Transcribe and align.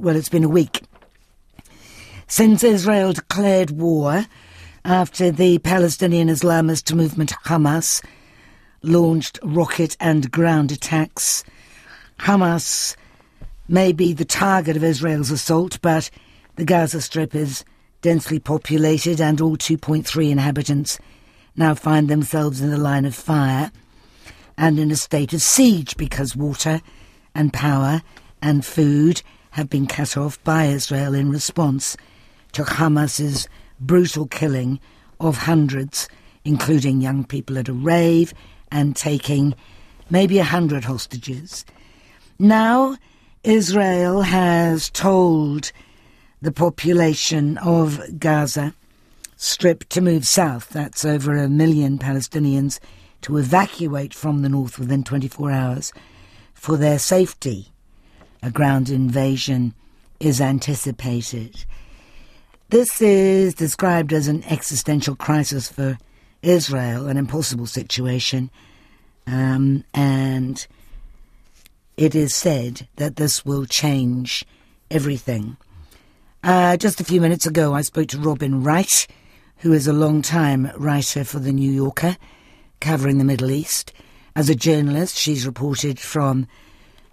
Well, 0.00 0.16
it's 0.16 0.28
been 0.28 0.44
a 0.44 0.48
week 0.48 0.82
since 2.26 2.64
Israel 2.64 3.12
declared 3.12 3.70
war 3.70 4.26
after 4.84 5.30
the 5.30 5.58
Palestinian 5.58 6.28
Islamist 6.28 6.94
movement 6.94 7.32
Hamas 7.44 8.02
launched 8.82 9.38
rocket 9.42 9.96
and 10.00 10.30
ground 10.30 10.72
attacks. 10.72 11.44
Hamas 12.20 12.96
may 13.68 13.92
be 13.92 14.14
the 14.14 14.24
target 14.24 14.76
of 14.76 14.82
Israel's 14.82 15.30
assault, 15.30 15.78
but 15.82 16.10
the 16.56 16.64
Gaza 16.64 17.02
Strip 17.02 17.34
is 17.34 17.64
densely 18.00 18.38
populated 18.38 19.20
and 19.20 19.40
all 19.40 19.56
2.3 19.56 20.30
inhabitants 20.30 20.98
now 21.54 21.74
find 21.74 22.08
themselves 22.08 22.62
in 22.62 22.70
the 22.70 22.78
line 22.78 23.04
of 23.04 23.14
fire 23.14 23.70
and 24.56 24.78
in 24.78 24.90
a 24.90 24.96
state 24.96 25.32
of 25.34 25.42
siege 25.42 25.96
because 25.96 26.34
water 26.34 26.80
and 27.34 27.52
power 27.52 28.00
and 28.40 28.64
food 28.64 29.22
have 29.52 29.70
been 29.70 29.86
cut 29.86 30.16
off 30.16 30.42
by 30.44 30.66
Israel 30.66 31.14
in 31.14 31.30
response 31.30 31.96
to 32.52 32.64
Hamas's 32.64 33.48
brutal 33.80 34.26
killing 34.26 34.80
of 35.20 35.38
hundreds, 35.38 36.08
including 36.44 37.00
young 37.00 37.24
people 37.24 37.58
at 37.58 37.68
a 37.68 37.72
rave 37.72 38.34
and 38.70 38.96
taking 38.96 39.54
maybe 40.10 40.38
a 40.38 40.44
hundred 40.44 40.84
hostages. 40.84 41.64
Now, 42.38 42.96
Israel 43.44 44.22
has 44.22 44.90
told 44.90 45.72
the 46.40 46.52
population 46.52 47.58
of 47.58 48.00
Gaza 48.18 48.74
Strip 49.36 49.88
to 49.88 50.00
move 50.00 50.24
south. 50.24 50.68
That's 50.68 51.04
over 51.04 51.36
a 51.36 51.48
million 51.48 51.98
Palestinians 51.98 52.78
to 53.22 53.38
evacuate 53.38 54.14
from 54.14 54.42
the 54.42 54.48
north 54.48 54.78
within 54.78 55.02
24 55.02 55.50
hours 55.50 55.92
for 56.54 56.76
their 56.76 57.00
safety. 57.00 57.71
A 58.42 58.50
ground 58.50 58.90
invasion 58.90 59.74
is 60.18 60.40
anticipated. 60.40 61.64
This 62.70 63.00
is 63.00 63.54
described 63.54 64.12
as 64.12 64.28
an 64.28 64.42
existential 64.44 65.14
crisis 65.14 65.68
for 65.68 65.98
Israel, 66.42 67.06
an 67.06 67.16
impossible 67.16 67.66
situation, 67.66 68.50
um, 69.26 69.84
and 69.94 70.66
it 71.96 72.14
is 72.14 72.34
said 72.34 72.88
that 72.96 73.16
this 73.16 73.44
will 73.44 73.66
change 73.66 74.44
everything. 74.90 75.56
Uh, 76.42 76.76
just 76.76 77.00
a 77.00 77.04
few 77.04 77.20
minutes 77.20 77.46
ago, 77.46 77.74
I 77.74 77.82
spoke 77.82 78.08
to 78.08 78.18
Robin 78.18 78.64
Wright, 78.64 79.06
who 79.58 79.72
is 79.72 79.86
a 79.86 79.92
long-time 79.92 80.72
writer 80.76 81.22
for 81.22 81.38
The 81.38 81.52
New 81.52 81.70
Yorker, 81.70 82.16
covering 82.80 83.18
the 83.18 83.24
Middle 83.24 83.52
East. 83.52 83.92
As 84.34 84.48
a 84.48 84.56
journalist, 84.56 85.16
she's 85.16 85.46
reported 85.46 86.00
from 86.00 86.48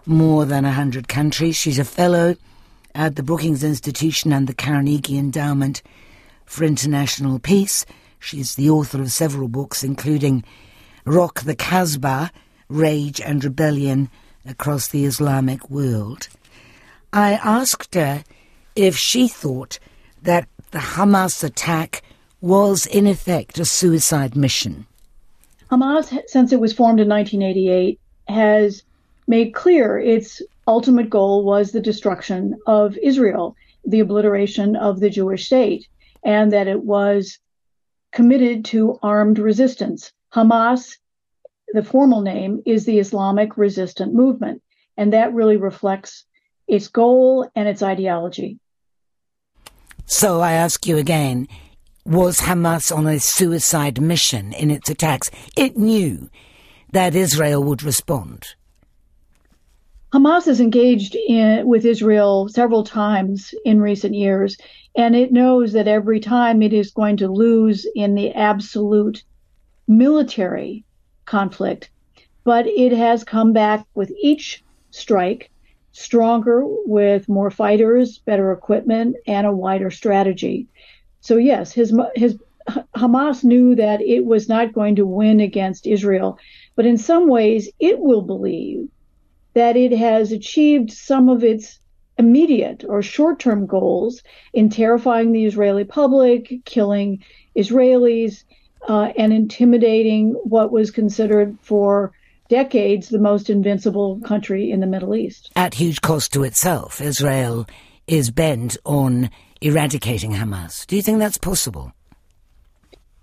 more 0.09 0.43
than 0.45 0.65
a 0.65 0.71
hundred 0.71 1.07
countries. 1.07 1.55
She's 1.55 1.79
a 1.79 1.85
fellow 1.85 2.35
at 2.95 3.15
the 3.15 3.23
Brookings 3.23 3.63
Institution 3.63 4.33
and 4.33 4.47
the 4.47 4.53
Carnegie 4.53 5.17
Endowment 5.17 5.81
for 6.45 6.63
International 6.63 7.39
Peace. 7.39 7.85
She's 8.19 8.55
the 8.55 8.69
author 8.69 9.01
of 9.01 9.11
several 9.11 9.47
books, 9.47 9.83
including 9.83 10.43
Rock 11.05 11.41
the 11.41 11.55
Casbah, 11.55 12.31
Rage 12.67 13.21
and 13.21 13.43
Rebellion 13.43 14.09
Across 14.45 14.89
the 14.89 15.05
Islamic 15.05 15.69
World. 15.69 16.27
I 17.13 17.33
asked 17.33 17.95
her 17.95 18.23
if 18.75 18.97
she 18.97 19.27
thought 19.27 19.79
that 20.23 20.47
the 20.71 20.79
Hamas 20.79 21.43
attack 21.43 22.01
was, 22.41 22.85
in 22.85 23.05
effect, 23.05 23.59
a 23.59 23.65
suicide 23.65 24.35
mission. 24.35 24.87
Hamas, 25.71 26.17
since 26.27 26.51
it 26.51 26.59
was 26.59 26.73
formed 26.73 26.99
in 26.99 27.07
1988, 27.07 27.99
has 28.27 28.83
made 29.29 29.53
clear 29.53 29.99
its 29.99 30.41
ultimate 30.67 31.09
goal 31.09 31.45
was 31.45 31.71
the 31.71 31.79
destruction 31.79 32.59
of 32.65 32.97
Israel, 32.97 33.55
the 33.85 33.99
obliteration 33.99 34.75
of 34.75 34.99
the 34.99 35.09
Jewish 35.09 35.45
state, 35.45 35.87
and 36.25 36.51
that 36.51 36.67
it 36.67 36.83
was 36.83 37.37
committed 38.11 38.65
to 38.65 38.97
armed 39.03 39.37
resistance. 39.37 40.11
Hamas, 40.33 40.97
the 41.73 41.83
formal 41.83 42.21
name, 42.21 42.63
is 42.65 42.85
the 42.85 42.97
Islamic 42.97 43.55
Resistant 43.55 44.15
Movement, 44.15 44.63
and 44.97 45.13
that 45.13 45.33
really 45.33 45.57
reflects 45.57 46.25
its 46.67 46.87
goal 46.87 47.47
and 47.55 47.67
its 47.67 47.83
ideology. 47.83 48.59
So 50.07 50.41
I 50.41 50.53
ask 50.53 50.87
you 50.87 50.97
again 50.97 51.47
was 52.03 52.41
Hamas 52.41 52.95
on 52.95 53.05
a 53.05 53.19
suicide 53.19 54.01
mission 54.01 54.53
in 54.53 54.71
its 54.71 54.89
attacks? 54.89 55.29
It 55.55 55.77
knew 55.77 56.31
that 56.91 57.13
Israel 57.13 57.63
would 57.63 57.83
respond. 57.83 58.55
Hamas 60.11 60.45
has 60.47 60.59
engaged 60.59 61.15
in, 61.15 61.67
with 61.67 61.85
Israel 61.85 62.49
several 62.49 62.83
times 62.83 63.53
in 63.63 63.79
recent 63.79 64.15
years, 64.15 64.57
and 64.95 65.15
it 65.15 65.31
knows 65.31 65.73
that 65.73 65.87
every 65.87 66.19
time 66.19 66.63
it 66.63 66.73
is 66.73 66.89
going 66.89 67.17
to 67.17 67.27
lose 67.27 67.85
in 67.95 68.15
the 68.15 68.31
absolute 68.31 69.23
military 69.87 70.83
conflict. 71.25 71.91
But 72.43 72.65
it 72.65 72.91
has 72.91 73.23
come 73.23 73.53
back 73.53 73.85
with 73.93 74.11
each 74.19 74.63
strike 74.89 75.51
stronger, 75.91 76.63
with 76.87 77.29
more 77.29 77.51
fighters, 77.51 78.17
better 78.17 78.51
equipment, 78.51 79.15
and 79.27 79.45
a 79.45 79.51
wider 79.51 79.91
strategy. 79.91 80.67
So 81.21 81.37
yes, 81.37 81.71
his 81.71 81.95
his 82.15 82.35
Hamas 82.95 83.43
knew 83.43 83.75
that 83.75 84.01
it 84.01 84.25
was 84.25 84.49
not 84.49 84.73
going 84.73 84.95
to 84.95 85.05
win 85.05 85.39
against 85.39 85.85
Israel, 85.85 86.39
but 86.75 86.87
in 86.87 86.97
some 86.97 87.27
ways 87.27 87.69
it 87.79 87.99
will 87.99 88.23
believe 88.23 88.89
that 89.53 89.75
it 89.75 89.91
has 89.91 90.31
achieved 90.31 90.91
some 90.91 91.29
of 91.29 91.43
its 91.43 91.79
immediate 92.17 92.83
or 92.87 93.01
short 93.01 93.39
term 93.39 93.65
goals 93.65 94.21
in 94.53 94.69
terrifying 94.69 95.31
the 95.31 95.45
Israeli 95.45 95.85
public, 95.85 96.63
killing 96.65 97.23
Israelis, 97.55 98.43
uh, 98.87 99.11
and 99.17 99.33
intimidating 99.33 100.31
what 100.43 100.71
was 100.71 100.91
considered 100.91 101.57
for 101.61 102.11
decades 102.49 103.09
the 103.09 103.19
most 103.19 103.49
invincible 103.49 104.19
country 104.21 104.71
in 104.71 104.79
the 104.79 104.87
Middle 104.87 105.15
East. 105.15 105.51
At 105.55 105.75
huge 105.75 106.01
cost 106.01 106.33
to 106.33 106.43
itself, 106.43 106.99
Israel 106.99 107.67
is 108.07 108.31
bent 108.31 108.77
on 108.85 109.29
eradicating 109.61 110.31
Hamas. 110.31 110.85
Do 110.87 110.95
you 110.95 111.01
think 111.01 111.19
that's 111.19 111.37
possible? 111.37 111.93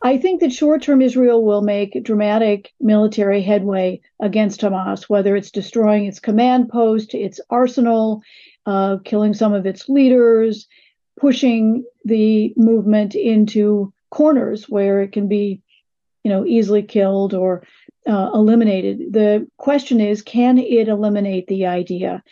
I 0.03 0.19
think 0.19 0.41
that 0.41 0.53
short 0.53 0.83
term 0.83 1.01
Israel 1.01 1.45
will 1.45 1.63
make 1.63 2.03
dramatic 2.05 2.73
military 2.81 3.43
headway 3.43 4.01
against 4.21 4.61
Hamas, 4.61 5.09
whether 5.09 5.35
it's 5.35 5.51
destroying 5.51 6.07
its 6.07 6.21
command 6.21 6.69
post, 6.69 7.15
its 7.15 7.41
arsenal, 7.51 8.23
uh, 8.67 8.99
killing 9.05 9.35
some 9.35 9.55
of 9.55 9.67
its 9.67 9.89
leaders, 9.89 10.67
pushing 11.19 11.85
the 12.05 12.53
movement 12.57 13.15
into 13.15 13.93
corners 14.11 14.69
where 14.69 15.01
it 15.01 15.13
can 15.13 15.29
be, 15.29 15.63
you 16.25 16.31
know, 16.31 16.45
easily 16.45 16.83
killed 16.83 17.33
or 17.33 17.63
uh, 18.07 18.31
eliminated. 18.35 19.13
The 19.13 19.49
question 19.57 20.01
is, 20.01 20.23
can 20.23 20.59
it 20.59 20.89
eliminate 20.89 21.47
the 21.47 21.67
idea? 21.67 22.23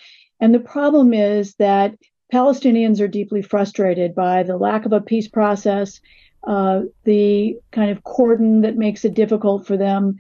And 0.41 0.55
the 0.55 0.61
problem 0.61 1.15
is 1.15 1.55
that 1.55 1.97
Palestinians 2.33 3.01
are 3.01 3.09
deeply 3.09 3.43
frustrated 3.43 4.15
by 4.15 4.43
the 4.43 4.57
lack 4.57 4.87
of 4.87 4.93
a 4.93 5.01
peace 5.01 5.29
process 5.29 6.01
uh, 6.47 6.83
the 7.05 7.59
kind 7.73 7.91
of 7.91 8.05
cordon 8.05 8.63
that 8.63 8.77
makes 8.77 9.05
it 9.05 9.15
difficult 9.15 9.67
for 9.67 9.77
them 9.77 10.17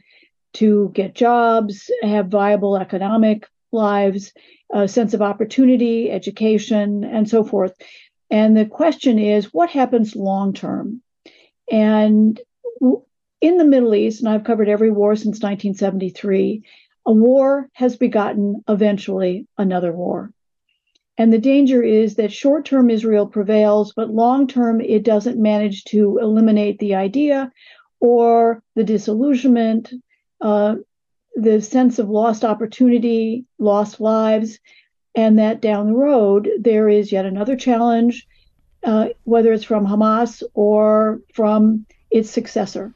to 0.55 0.91
get 0.95 1.15
jobs, 1.15 1.91
have 2.03 2.29
viable 2.29 2.77
economic 2.77 3.47
lives, 3.73 4.33
a 4.73 4.89
sense 4.89 5.15
of 5.15 5.23
opportunity, 5.23 6.11
education, 6.11 7.05
and 7.05 7.29
so 7.29 7.45
forth. 7.45 7.75
And 8.31 8.57
the 8.57 8.67
question 8.67 9.19
is, 9.19 9.53
what 9.53 9.71
happens 9.71 10.17
long 10.17 10.53
term? 10.53 11.03
And 11.71 12.41
in 13.41 13.59
the 13.59 13.65
Middle 13.65 13.95
East, 13.95 14.21
and 14.21 14.29
I've 14.29 14.45
covered 14.45 14.69
every 14.69 14.91
war 14.91 15.17
since 15.17 15.41
1973, 15.43 16.63
a 17.07 17.13
war 17.13 17.69
has 17.75 17.97
begotten 17.97 18.65
eventually 18.69 19.47
another 19.59 19.93
war. 19.93 20.33
And 21.17 21.33
the 21.33 21.39
danger 21.39 21.83
is 21.83 22.17
that 22.17 22.33
short 22.33 22.65
term 22.65 22.91
Israel 22.91 23.27
prevails, 23.27 23.93
but 23.95 24.11
long 24.11 24.47
term 24.47 24.81
it 24.81 25.05
doesn't 25.05 25.41
manage 25.41 25.85
to 25.85 26.19
eliminate 26.19 26.79
the 26.79 26.97
idea 26.97 27.53
or 28.01 28.63
the 28.75 28.85
disillusionment, 28.85 29.93
uh, 30.41 30.77
the 31.37 31.63
sense 31.63 31.99
of 31.99 32.11
lost 32.11 32.45
opportunity, 32.45 33.45
lost 33.59 34.01
lives, 34.01 34.59
and 35.15 35.39
that 35.39 35.61
down 35.61 35.87
the 35.87 35.97
road 35.97 36.49
there 36.59 36.89
is 36.89 37.13
yet 37.13 37.25
another 37.25 37.57
challenge, 37.57 38.27
uh, 38.83 39.09
whether 39.23 39.53
it's 39.53 39.65
from 39.65 39.87
Hamas 39.87 40.43
or 40.55 41.21
from 41.33 41.87
its 42.11 42.31
successor. 42.31 42.93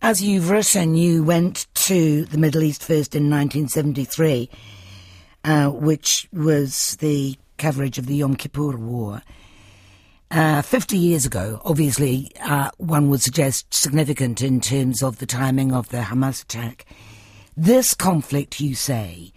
As 0.00 0.22
you've 0.22 0.50
written, 0.50 0.94
you 0.94 1.24
went 1.24 1.66
to 1.74 2.24
the 2.26 2.38
Middle 2.38 2.62
East 2.62 2.82
first 2.82 3.16
in 3.16 3.28
1973, 3.28 4.48
uh, 5.42 5.70
which 5.70 6.28
was 6.32 6.96
the 7.00 7.36
coverage 7.58 7.98
of 7.98 8.06
the 8.06 8.16
Yom 8.16 8.36
Kippur 8.36 8.76
War. 8.76 9.22
Uh, 10.30 10.62
50 10.62 10.96
years 10.96 11.24
ago, 11.24 11.60
obviously, 11.64 12.30
uh, 12.42 12.70
one 12.76 13.08
would 13.08 13.22
suggest 13.22 13.72
significant 13.72 14.42
in 14.42 14.60
terms 14.60 15.02
of 15.02 15.18
the 15.18 15.26
timing 15.26 15.72
of 15.72 15.88
the 15.88 15.98
Hamas 15.98 16.42
attack. 16.42 16.84
This 17.56 17.94
conflict, 17.94 18.60
you 18.60 18.74
say, 18.74 19.32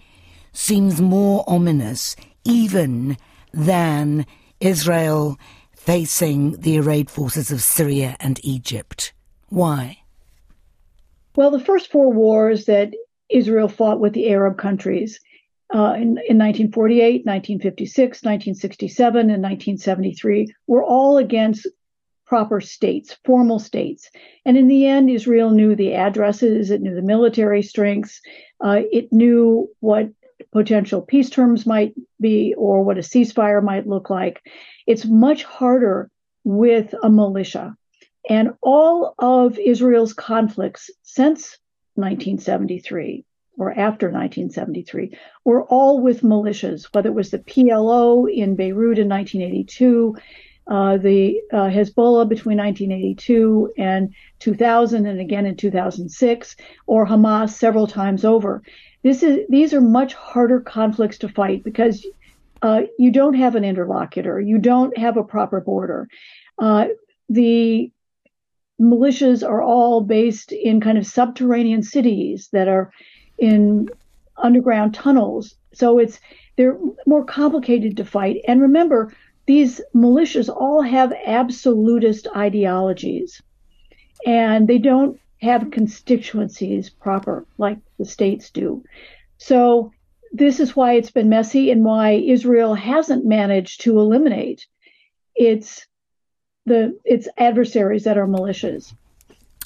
seems 0.54 1.02
more 1.02 1.44
ominous 1.48 2.16
even 2.44 3.18
than 3.54 4.26
Israel 4.60 5.40
facing 5.76 6.60
the 6.60 6.80
arrayed 6.80 7.10
forces 7.10 7.52
of 7.52 7.62
Syria 7.62 8.16
and 8.20 8.40
Egypt. 8.44 9.14
Why? 9.48 10.00
Well, 11.36 11.52
the 11.52 11.60
first 11.60 11.90
four 11.90 12.12
wars 12.12 12.66
that 12.66 12.94
Israel 13.30 13.70
fought 13.70 14.00
with 14.00 14.14
the 14.14 14.30
Arab 14.30 14.58
countries 14.58 15.20
uh, 15.74 15.94
in, 15.96 16.18
in 16.28 16.38
1948, 16.38 17.26
1956, 17.26 18.24
1967, 18.24 19.20
and 19.20 19.42
1973 19.42 20.54
were 20.68 20.84
all 20.84 21.18
against 21.18 21.68
proper 22.26 22.62
states, 22.62 23.18
formal 23.26 23.60
states. 23.60 24.10
And 24.46 24.58
in 24.58 24.68
the 24.68 24.86
end, 24.86 25.10
Israel 25.10 25.50
knew 25.50 25.76
the 25.76 25.96
addresses, 25.96 26.72
it 26.72 26.82
knew 26.82 26.96
the 26.96 27.02
military 27.02 27.62
strengths, 27.62 28.22
uh, 28.64 28.82
it 28.92 29.12
knew 29.12 29.70
what 29.80 30.10
potential 30.52 31.02
peace 31.02 31.30
terms 31.30 31.66
might 31.66 31.94
be 32.20 32.54
or 32.58 32.84
what 32.84 32.98
a 32.98 33.02
ceasefire 33.02 33.64
might 33.64 33.88
look 33.88 34.10
like. 34.10 34.42
It's 34.88 35.06
much 35.06 35.44
harder 35.44 36.10
with 36.44 36.94
a 37.02 37.10
militia. 37.10 37.76
And 38.30 38.54
all 38.62 39.14
of 39.20 39.58
Israel's 39.58 40.14
conflicts 40.14 40.90
since 41.04 41.58
1973 41.96 43.26
or 43.62 43.70
after 43.70 44.08
1973 44.08 45.16
were 45.46 45.64
all 45.66 46.02
with 46.02 46.24
militias, 46.24 46.88
whether 46.94 47.10
it 47.10 47.14
was 47.14 47.30
the 47.30 47.38
PLO 47.38 48.28
in 48.28 48.56
Beirut 48.56 48.98
in 48.98 49.08
1982, 49.08 50.16
uh, 50.66 50.98
the 50.98 51.40
uh, 51.54 51.70
Hezbollah 51.70 52.28
between 52.28 52.58
1982 52.58 53.72
and 53.78 54.16
2000, 54.40 55.06
and 55.06 55.20
again 55.20 55.46
in 55.46 55.56
2006, 55.56 56.56
or 56.88 57.06
Hamas 57.06 57.52
several 57.52 57.86
times 57.86 58.26
over. 58.26 58.64
This 59.04 59.22
is 59.22 59.46
these 59.48 59.76
are 59.76 59.82
much 59.82 60.16
harder 60.16 60.60
conflicts 60.60 61.20
to 61.20 61.30
fight 61.30 61.64
because 61.64 62.04
uh, 62.64 62.82
you 62.98 63.12
don't 63.12 63.36
have 63.36 63.54
an 63.54 63.64
interlocutor, 63.64 64.42
you 64.42 64.58
don't 64.58 64.98
have 64.98 65.18
a 65.18 65.24
proper 65.24 65.62
border. 65.62 66.08
Uh, 66.58 66.88
the 67.30 67.92
militias 68.82 69.48
are 69.48 69.62
all 69.62 70.02
based 70.02 70.52
in 70.52 70.82
kind 70.82 70.98
of 70.98 71.06
subterranean 71.06 71.84
cities 71.84 72.50
that 72.54 72.68
are 72.68 72.92
in 73.42 73.90
underground 74.38 74.94
tunnels. 74.94 75.56
So 75.74 75.98
it's 76.00 76.22
they're 76.56 76.78
more 77.06 77.26
complicated 77.26 77.98
to 77.98 78.06
fight. 78.06 78.38
And 78.48 78.62
remember, 78.62 79.14
these 79.48 79.82
militias 79.96 80.48
all 80.48 80.82
have 80.82 81.14
absolutist 81.26 82.28
ideologies, 82.36 83.42
and 84.26 84.68
they 84.68 84.78
don't 84.78 85.20
have 85.42 85.72
constituencies 85.72 86.90
proper 86.90 87.46
like 87.58 87.80
the 87.98 88.06
states 88.06 88.52
do. 88.52 88.84
So 89.38 89.92
this 90.32 90.60
is 90.60 90.76
why 90.76 90.94
it's 90.94 91.12
been 91.12 91.30
messy 91.30 91.72
and 91.72 91.84
why 91.84 92.12
Israel 92.12 92.76
hasn't 92.76 93.26
managed 93.26 93.82
to 93.82 94.00
eliminate 94.00 94.68
its 95.36 95.88
the 96.68 97.00
its 97.04 97.28
adversaries 97.38 98.04
that 98.04 98.20
are 98.20 98.28
militias. 98.28 98.94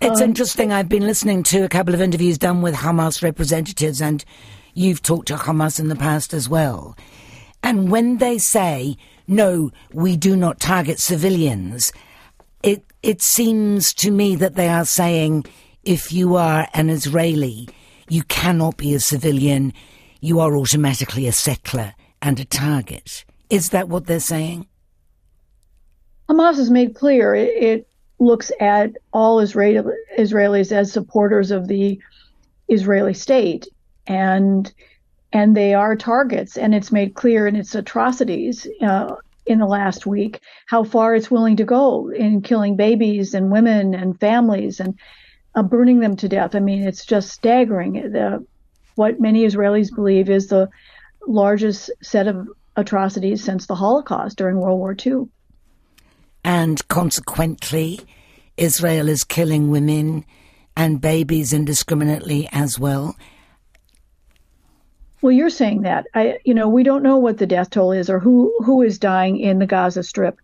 It's 0.01 0.21
um, 0.21 0.29
interesting. 0.29 0.71
I've 0.73 0.89
been 0.89 1.05
listening 1.05 1.43
to 1.43 1.63
a 1.63 1.69
couple 1.69 1.93
of 1.93 2.01
interviews 2.01 2.37
done 2.37 2.61
with 2.61 2.75
Hamas 2.75 3.23
representatives, 3.23 4.01
and 4.01 4.23
you've 4.73 5.01
talked 5.01 5.27
to 5.29 5.35
Hamas 5.35 5.79
in 5.79 5.87
the 5.87 5.95
past 5.95 6.33
as 6.33 6.49
well. 6.49 6.97
And 7.63 7.89
when 7.89 8.17
they 8.17 8.37
say, 8.37 8.97
no, 9.27 9.71
we 9.93 10.17
do 10.17 10.35
not 10.35 10.59
target 10.59 10.99
civilians, 10.99 11.93
it, 12.61 12.83
it 13.01 13.21
seems 13.21 13.93
to 13.95 14.11
me 14.11 14.35
that 14.35 14.55
they 14.55 14.67
are 14.67 14.85
saying, 14.85 15.45
if 15.83 16.11
you 16.11 16.35
are 16.35 16.67
an 16.73 16.89
Israeli, 16.89 17.69
you 18.09 18.23
cannot 18.23 18.77
be 18.77 18.93
a 18.93 18.99
civilian. 18.99 19.73
You 20.19 20.39
are 20.41 20.55
automatically 20.55 21.25
a 21.27 21.31
settler 21.31 21.93
and 22.21 22.39
a 22.39 22.45
target. 22.45 23.23
Is 23.49 23.69
that 23.69 23.87
what 23.87 24.07
they're 24.07 24.19
saying? 24.19 24.67
Hamas 26.29 26.57
has 26.57 26.69
made 26.69 26.95
clear 26.95 27.33
it, 27.35 27.49
it 27.63 27.87
looks 28.19 28.51
at 28.59 28.91
all 29.13 29.39
Israel, 29.39 29.91
Israelis 30.17 30.71
as 30.71 30.91
supporters 30.91 31.51
of 31.51 31.67
the 31.67 31.99
Israeli 32.67 33.13
state, 33.13 33.67
and 34.07 34.71
and 35.33 35.55
they 35.55 35.73
are 35.73 35.95
targets. 35.95 36.57
And 36.57 36.73
it's 36.73 36.91
made 36.91 37.13
clear 37.13 37.45
in 37.45 37.55
its 37.55 37.75
atrocities 37.75 38.67
uh, 38.81 39.15
in 39.45 39.59
the 39.59 39.65
last 39.65 40.05
week 40.05 40.39
how 40.65 40.83
far 40.83 41.15
it's 41.15 41.29
willing 41.29 41.57
to 41.57 41.65
go 41.65 42.09
in 42.09 42.41
killing 42.41 42.75
babies 42.75 43.33
and 43.33 43.51
women 43.51 43.93
and 43.93 44.19
families 44.19 44.79
and 44.79 44.97
uh, 45.55 45.63
burning 45.63 45.99
them 45.99 46.15
to 46.17 46.29
death. 46.29 46.55
I 46.55 46.59
mean, 46.59 46.83
it's 46.87 47.05
just 47.05 47.31
staggering. 47.31 47.93
The, 48.11 48.45
what 48.95 49.19
many 49.19 49.45
Israelis 49.45 49.93
believe 49.93 50.29
is 50.29 50.47
the 50.47 50.69
largest 51.27 51.91
set 52.01 52.27
of 52.27 52.47
atrocities 52.75 53.43
since 53.43 53.67
the 53.67 53.75
Holocaust 53.75 54.37
during 54.37 54.57
World 54.57 54.79
War 54.79 54.95
II. 55.05 55.27
And 56.45 56.87
consequently, 56.89 58.01
Israel 58.55 59.09
is 59.09 59.23
killing 59.23 59.71
women 59.71 60.25
and 60.77 61.01
babies 61.01 61.51
indiscriminately 61.51 62.47
as 62.51 62.77
well. 62.77 63.15
Well, 65.23 65.31
you're 65.31 65.49
saying 65.49 65.81
that. 65.81 66.05
I, 66.13 66.37
you 66.45 66.53
know, 66.53 66.69
we 66.69 66.83
don't 66.83 67.01
know 67.01 67.17
what 67.17 67.39
the 67.39 67.47
death 67.47 67.71
toll 67.71 67.93
is 67.93 68.11
or 68.11 68.19
who 68.19 68.55
who 68.63 68.83
is 68.83 68.99
dying 68.99 69.39
in 69.39 69.57
the 69.57 69.65
Gaza 69.65 70.03
Strip. 70.03 70.37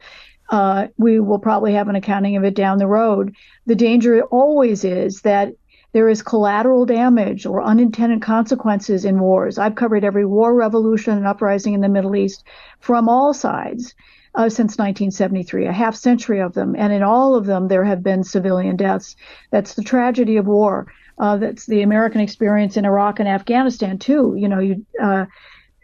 Uh, 0.50 0.88
we 0.98 1.20
will 1.20 1.38
probably 1.38 1.74
have 1.74 1.88
an 1.88 1.96
accounting 1.96 2.36
of 2.36 2.44
it 2.44 2.56
down 2.56 2.80
the 2.80 2.88
road. 2.88 3.36
The 3.68 3.76
danger 3.76 4.24
always 4.24 4.84
is 4.84 5.22
that 5.22 5.54
there 5.92 6.10
is 6.10 6.24
collateral 6.24 6.88
damage 6.88 7.46
or 7.46 7.62
unintended 7.62 8.24
consequences 8.24 9.06
in 9.06 9.20
wars. 9.20 9.60
I've 9.60 9.76
covered 9.76 10.04
every 10.04 10.26
war, 10.26 10.56
revolution, 10.56 11.16
and 11.16 11.28
uprising 11.28 11.76
in 11.76 11.82
the 11.82 11.90
Middle 11.90 12.16
East 12.16 12.44
from 12.80 13.08
all 13.08 13.36
sides 13.36 13.94
uh, 14.36 14.50
since 14.50 14.78
1973, 14.78 15.68
a 15.68 15.72
half 15.72 15.96
century 15.96 16.40
of 16.40 16.54
them. 16.54 16.76
And 16.78 16.94
in 16.94 17.04
all 17.04 17.36
of 17.36 17.46
them, 17.46 17.68
there 17.68 17.84
have 17.84 18.04
been 18.04 18.24
civilian 18.24 18.76
deaths. 18.76 19.16
That's 19.52 19.76
the 19.76 19.84
tragedy 19.84 20.38
of 20.38 20.48
war. 20.48 20.92
Uh, 21.18 21.38
that's 21.38 21.66
the 21.66 21.82
American 21.82 22.22
experience 22.22 22.78
in 22.78 22.86
Iraq 22.86 23.20
and 23.20 23.28
Afghanistan, 23.28 23.98
too. 23.98 24.36
You 24.38 24.48
know, 24.48 24.60
you. 24.60 24.86
Uh, 25.02 25.26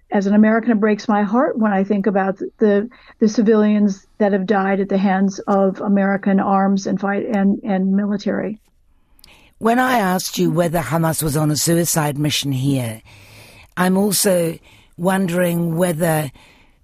as 0.09 0.25
an 0.25 0.33
American, 0.33 0.71
it 0.71 0.79
breaks 0.79 1.09
my 1.09 1.23
heart 1.23 1.57
when 1.57 1.73
I 1.73 1.83
think 1.83 2.07
about 2.07 2.37
the 2.59 2.89
the 3.19 3.27
civilians 3.27 4.07
that 4.19 4.31
have 4.31 4.45
died 4.45 4.79
at 4.79 4.87
the 4.87 4.97
hands 4.97 5.39
of 5.39 5.81
American 5.81 6.39
arms 6.39 6.87
and 6.87 6.99
fight 6.99 7.25
and, 7.25 7.59
and 7.63 7.91
military. 7.91 8.59
When 9.57 9.79
I 9.79 9.97
asked 9.97 10.37
you 10.37 10.49
whether 10.49 10.79
Hamas 10.79 11.21
was 11.21 11.35
on 11.35 11.51
a 11.51 11.57
suicide 11.57 12.17
mission 12.17 12.51
here, 12.53 13.01
I'm 13.75 13.97
also 13.97 14.57
wondering 14.97 15.75
whether 15.75 16.31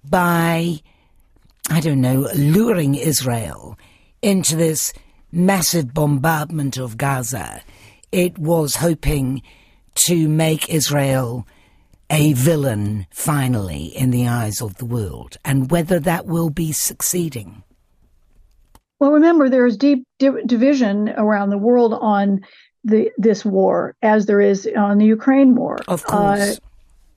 by 0.04 0.80
I 1.70 1.80
don't 1.80 2.00
know, 2.00 2.28
luring 2.34 2.94
Israel 2.94 3.78
into 4.22 4.56
this 4.56 4.92
massive 5.32 5.92
bombardment 5.92 6.76
of 6.76 6.96
Gaza, 6.96 7.62
it 8.12 8.38
was 8.38 8.76
hoping 8.76 9.42
to 9.94 10.28
make 10.28 10.68
Israel 10.68 11.46
a 12.10 12.32
villain 12.34 13.06
finally 13.10 13.86
in 13.86 14.10
the 14.10 14.28
eyes 14.28 14.60
of 14.60 14.76
the 14.76 14.84
world, 14.84 15.38
and 15.44 15.70
whether 15.70 15.98
that 16.00 16.26
will 16.26 16.50
be 16.50 16.70
succeeding. 16.70 17.62
Well, 19.00 19.12
remember, 19.12 19.48
there 19.48 19.66
is 19.66 19.76
deep 19.76 20.06
di- 20.18 20.42
division 20.46 21.08
around 21.10 21.50
the 21.50 21.58
world 21.58 21.94
on 21.94 22.42
the, 22.84 23.10
this 23.16 23.44
war, 23.44 23.96
as 24.02 24.26
there 24.26 24.40
is 24.40 24.68
on 24.76 24.98
the 24.98 25.06
Ukraine 25.06 25.54
war. 25.54 25.78
Of 25.88 26.04
course. 26.04 26.40
Uh, 26.40 26.54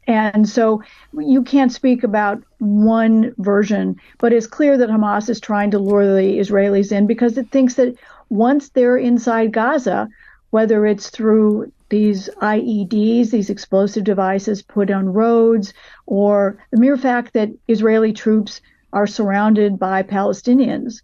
and 0.07 0.47
so 0.47 0.81
you 1.13 1.43
can't 1.43 1.71
speak 1.71 2.03
about 2.03 2.41
one 2.59 3.33
version, 3.37 3.97
but 4.19 4.31
it's 4.31 4.47
clear 4.47 4.77
that 4.77 4.89
Hamas 4.89 5.29
is 5.29 5.41
trying 5.41 5.71
to 5.71 5.79
lure 5.79 6.05
the 6.05 6.39
Israelis 6.39 6.93
in 6.93 7.07
because 7.07 7.37
it 7.37 7.51
thinks 7.51 7.73
that 7.75 7.95
once 8.29 8.69
they're 8.69 8.97
inside 8.97 9.51
Gaza, 9.51 10.07
whether 10.51 10.85
it's 10.85 11.09
through 11.09 11.71
these 11.89 12.29
IEDs, 12.41 13.31
these 13.31 13.49
explosive 13.49 14.05
devices 14.05 14.61
put 14.61 14.89
on 14.89 15.11
roads, 15.11 15.73
or 16.05 16.57
the 16.71 16.79
mere 16.79 16.97
fact 16.97 17.33
that 17.33 17.49
Israeli 17.67 18.13
troops 18.13 18.61
are 18.93 19.07
surrounded 19.07 19.77
by 19.77 20.03
Palestinians, 20.03 21.01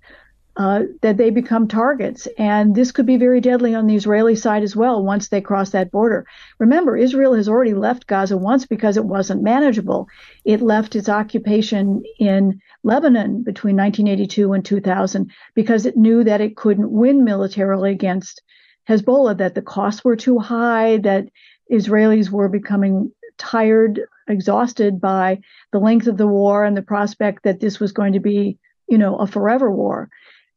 uh, 0.56 0.84
that 1.02 1.18
they 1.18 1.30
become 1.30 1.68
targets. 1.68 2.28
And 2.38 2.76
this 2.76 2.92
could 2.92 3.06
be 3.06 3.18
very 3.18 3.42
deadly 3.42 3.74
on 3.74 3.88
the 3.88 3.96
Israeli 3.96 4.36
side 4.36 4.64
as 4.64 4.76
well 4.76 5.04
once 5.04 5.28
they 5.28 5.42
cross 5.42 5.72
that 5.72 5.92
border. 5.92 6.26
Remember, 6.60 6.96
Israel 6.96 7.34
has 7.34 7.50
already 7.50 7.74
left 7.74 8.08
Gaza 8.08 8.38
once 8.38 8.66
because 8.66 8.96
it 8.98 9.06
wasn't 9.06 9.42
manageable. 9.42 10.08
It 10.46 10.62
left 10.62 10.96
its 10.96 11.10
occupation 11.10 12.04
in 12.20 12.62
Lebanon 12.84 13.44
between 13.44 13.78
1982 13.78 14.54
and 14.54 14.64
2000 14.64 15.32
because 15.56 15.86
it 15.86 15.98
knew 15.98 16.24
that 16.24 16.42
it 16.42 16.56
couldn't 16.56 16.92
win 16.92 17.24
militarily 17.24 17.92
against 17.92 18.42
Hezbollah, 18.88 19.38
that 19.38 19.56
the 19.56 19.62
costs 19.62 20.04
were 20.04 20.16
too 20.16 20.40
high, 20.40 20.98
that 20.98 21.30
Israelis 21.72 22.30
were 22.30 22.50
becoming 22.50 23.12
tired, 23.38 24.02
exhausted 24.28 25.02
by 25.02 25.40
the 25.72 25.80
length 25.80 26.08
of 26.08 26.18
the 26.18 26.28
war 26.28 26.64
and 26.64 26.78
the 26.78 26.82
prospect 26.82 27.44
that 27.44 27.60
this 27.60 27.80
was 27.80 27.92
going 27.92 28.14
to 28.14 28.20
be, 28.20 28.58
you 28.88 28.98
know, 28.98 29.16
a 29.18 29.28
forever 29.28 29.72
war. 29.72 30.10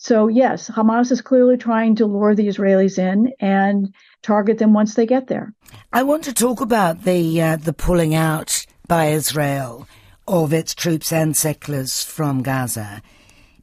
So 0.06 0.28
yes, 0.28 0.70
Hamas 0.70 1.10
is 1.10 1.20
clearly 1.20 1.56
trying 1.56 1.96
to 1.96 2.06
lure 2.06 2.36
the 2.36 2.46
Israelis 2.46 2.96
in 2.96 3.32
and 3.40 3.92
target 4.22 4.58
them 4.58 4.72
once 4.72 4.94
they 4.94 5.04
get 5.04 5.26
there. 5.26 5.52
I 5.92 6.04
want 6.04 6.22
to 6.25 6.32
talk 6.32 6.60
about 6.60 7.02
the 7.02 7.42
uh, 7.42 7.56
the 7.56 7.72
pulling 7.72 8.14
out 8.14 8.66
by 8.86 9.06
Israel 9.06 9.88
of 10.28 10.52
its 10.52 10.76
troops 10.76 11.12
and 11.12 11.36
settlers 11.36 12.04
from 12.04 12.44
Gaza 12.44 13.02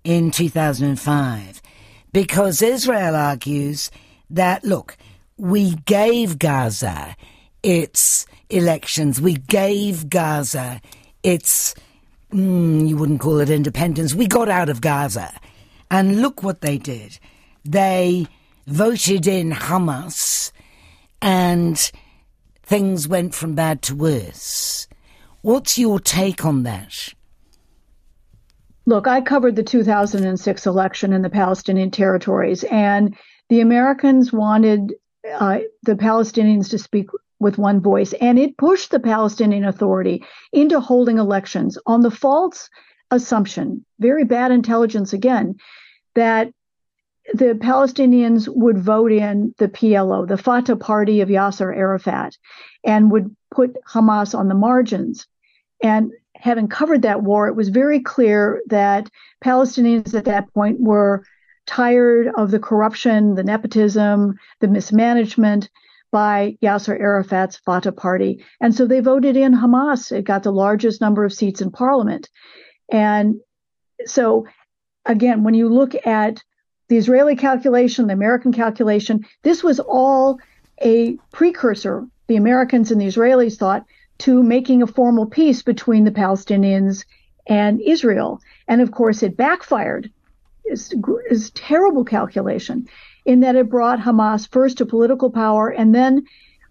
in 0.04 0.32
2005 0.32 1.62
because 2.12 2.62
Israel 2.62 3.16
argues 3.16 3.90
that, 4.30 4.66
look, 4.66 4.98
we 5.38 5.76
gave 5.86 6.40
Gaza 6.40 7.16
its 7.64 8.26
elections, 8.50 9.22
we 9.22 9.36
gave 9.36 10.10
Gaza 10.10 10.82
its, 11.24 11.74
mm, 12.34 12.86
you 12.86 12.98
wouldn't 12.98 13.22
call 13.22 13.40
it 13.40 13.50
independence, 13.50 14.14
we 14.14 14.28
got 14.28 14.50
out 14.50 14.68
of 14.68 14.82
Gaza. 14.82 15.34
And 15.94 16.24
look 16.24 16.42
what 16.42 16.62
they 16.62 16.80
did. 16.80 17.20
They 17.64 18.26
voted 18.66 19.28
in 19.28 19.52
Hamas 19.52 20.52
and 21.22 21.92
things 22.64 23.08
went 23.08 23.36
from 23.36 23.54
bad 23.54 23.84
to 23.84 23.96
worse. 23.96 24.88
What's 25.44 25.78
your 25.78 26.00
take 26.00 26.46
on 26.46 26.64
that? 26.64 27.10
Look, 28.88 29.06
I 29.06 29.22
covered 29.22 29.56
the 29.56 29.62
2006 29.62 30.66
election 30.66 31.14
in 31.14 31.22
the 31.22 31.30
Palestinian 31.30 31.92
territories, 31.92 32.64
and 32.72 33.16
the 33.50 33.62
Americans 33.62 34.34
wanted 34.34 34.96
uh, 35.32 35.60
the 35.84 35.94
Palestinians 35.94 36.72
to 36.72 36.80
speak 36.80 37.10
with 37.40 37.60
one 37.60 37.80
voice, 37.80 38.14
and 38.14 38.40
it 38.40 38.58
pushed 38.58 38.90
the 38.90 39.00
Palestinian 39.00 39.64
Authority 39.64 40.26
into 40.54 40.80
holding 40.80 41.20
elections 41.20 41.78
on 41.86 42.02
the 42.02 42.10
false 42.10 42.68
assumption, 43.12 43.86
very 44.00 44.24
bad 44.24 44.52
intelligence 44.52 45.14
again, 45.14 45.56
that 46.16 46.52
the 47.34 47.56
Palestinians 47.56 48.50
would 48.54 48.78
vote 48.78 49.12
in 49.12 49.56
the 49.58 49.68
PLO, 49.68 50.28
the 50.28 50.38
Fatah 50.38 50.76
party 50.76 51.22
of 51.22 51.30
Yasser 51.30 51.76
Arafat, 51.76 52.38
and 52.84 53.12
would 53.12 53.36
put 53.52 53.78
Hamas 53.86 54.38
on 54.38 54.48
the 54.48 54.56
margins. 54.56 55.28
And 55.82 56.12
having 56.36 56.68
covered 56.68 57.04
that 57.04 57.24
war, 57.24 57.48
it 57.48 57.56
was 57.56 57.70
very 57.70 58.02
clear 58.02 58.62
that 58.68 59.10
Palestinians 59.44 60.14
at 60.14 60.26
that 60.26 60.54
point 60.54 60.80
were 60.80 61.24
tired 61.66 62.30
of 62.36 62.52
the 62.52 62.60
corruption, 62.60 63.36
the 63.36 63.44
nepotism, 63.44 64.38
the 64.60 64.68
mismanagement 64.68 65.70
by 66.12 66.58
Yasser 66.62 67.00
Arafat's 67.00 67.58
Fatah 67.58 67.92
party. 67.92 68.44
And 68.62 68.76
so 68.76 68.86
they 68.86 69.00
voted 69.00 69.36
in 69.38 69.54
Hamas. 69.54 70.12
It 70.12 70.26
got 70.26 70.44
the 70.44 70.52
largest 70.52 71.02
number 71.02 71.24
of 71.24 71.34
seats 71.34 71.62
in 71.62 71.72
parliament. 71.72 72.30
And 72.92 73.40
so, 74.06 74.46
again, 75.06 75.44
when 75.44 75.54
you 75.54 75.70
look 75.70 75.94
at 76.06 76.44
the 76.90 76.98
Israeli 76.98 77.36
calculation, 77.36 78.08
the 78.08 78.14
American 78.14 78.52
calculation, 78.52 79.26
this 79.44 79.64
was 79.64 79.80
all 79.80 80.40
a 80.84 81.18
precursor, 81.32 82.06
the 82.28 82.36
Americans 82.36 82.92
and 82.92 83.00
the 83.00 83.08
Israelis 83.08 83.58
thought, 83.58 83.86
to 84.20 84.44
making 84.44 84.82
a 84.82 84.88
formal 84.88 85.26
peace 85.26 85.62
between 85.62 86.04
the 86.04 86.12
Palestinians 86.12 87.06
and 87.48 87.82
Israel. 87.82 88.40
And 88.68 88.82
of 88.82 88.92
course, 88.92 89.24
it 89.24 89.38
backfired. 89.38 90.12
It's, 90.66 90.94
it's 91.30 91.52
terrible 91.56 92.06
calculation 92.06 92.88
in 93.26 93.42
that 93.42 93.56
it 93.56 93.70
brought 93.70 94.00
Hamas 94.00 94.50
first 94.50 94.78
to 94.78 94.86
political 94.86 95.30
power 95.30 95.70
and 95.70 95.94
then 95.94 96.24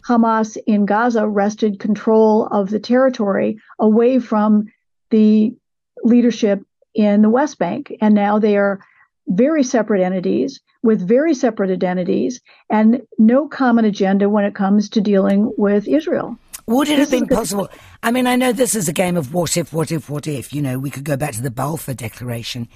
Hamas 0.07 0.57
in 0.67 0.87
Gaza 0.87 1.29
wrested 1.29 1.79
control 1.79 2.47
of 2.47 2.71
the 2.71 2.81
territory 2.81 3.59
away 3.79 4.19
from 4.19 4.67
the 5.11 5.55
leadership 6.03 6.62
in 6.95 7.23
the 7.23 7.31
West 7.31 7.59
Bank. 7.59 7.93
And 8.01 8.15
now 8.15 8.39
they 8.39 8.57
are 8.57 8.81
very 9.29 9.63
separate 9.63 10.03
entities 10.03 10.61
with 10.83 11.07
very 11.07 11.35
separate 11.35 11.71
identities 11.71 12.41
and 12.69 13.03
no 13.19 13.47
common 13.49 13.85
agenda 13.85 14.29
when 14.29 14.45
it 14.45 14.55
comes 14.55 14.89
to 14.91 15.01
dealing 15.01 15.53
with 15.57 15.87
Israel. 15.87 16.37
Would 16.67 16.89
it 16.89 16.99
have 16.99 17.11
been 17.11 17.27
possible? 17.27 17.69
I 18.03 18.11
mean, 18.11 18.27
I 18.27 18.37
know 18.37 18.53
this 18.53 18.75
is 18.75 18.89
a 18.89 18.93
game 18.93 19.17
of 19.17 19.33
what 19.35 19.57
if, 19.57 19.73
what 19.73 19.91
if, 19.93 20.09
what 20.09 20.27
if. 20.27 20.53
You 20.53 20.63
know, 20.63 20.79
we 20.79 20.91
could 20.91 21.05
go 21.05 21.17
back 21.17 21.33
to 21.35 21.43
the 21.43 21.51
Balfour 21.51 21.95
Declaration, 21.95 22.69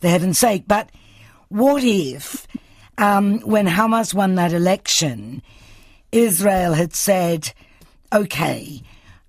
for 0.00 0.08
heaven's 0.08 0.38
sake. 0.38 0.64
But 0.66 0.90
what 1.48 1.84
if, 1.84 2.46
um, 2.96 3.40
when 3.40 3.66
Hamas 3.66 4.14
won 4.14 4.34
that 4.36 4.52
election, 4.52 5.42
Israel 6.12 6.72
had 6.72 6.94
said, 6.94 7.52
okay, 8.12 8.82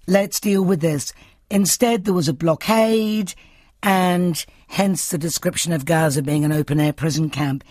let's 0.07 0.39
deal 0.39 0.63
with 0.63 0.81
this. 0.81 1.13
Instead, 1.49 2.05
there 2.05 2.13
was 2.13 2.29
a 2.29 2.33
blockade, 2.33 3.33
and 3.81 4.45
hence 4.67 5.09
the 5.09 5.17
description 5.17 5.73
of 5.73 5.85
Gaza 5.85 6.21
being 6.21 6.45
an 6.45 6.51
open 6.51 6.79
air 6.79 6.93
prison 6.93 7.29
camp. 7.29 7.63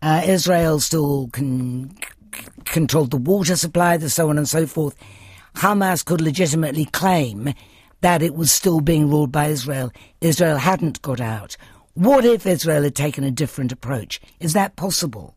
Uh, 0.00 0.22
Israel 0.24 0.80
still 0.80 1.28
con- 1.32 1.96
controlled 2.64 3.10
the 3.10 3.16
water 3.16 3.56
supply, 3.56 3.96
the 3.96 4.10
so 4.10 4.30
on 4.30 4.38
and 4.38 4.48
so 4.48 4.66
forth. 4.66 4.96
Hamas 5.56 6.04
could 6.04 6.20
legitimately 6.20 6.86
claim 6.86 7.52
that 8.00 8.22
it 8.22 8.34
was 8.34 8.50
still 8.50 8.80
being 8.80 9.08
ruled 9.08 9.30
by 9.30 9.46
Israel. 9.46 9.92
Israel 10.20 10.56
hadn't 10.56 11.02
got 11.02 11.20
out. 11.20 11.56
What 11.94 12.24
if 12.24 12.46
Israel 12.46 12.82
had 12.82 12.94
taken 12.94 13.22
a 13.22 13.30
different 13.30 13.70
approach? 13.70 14.20
Is 14.40 14.54
that 14.54 14.76
possible? 14.76 15.36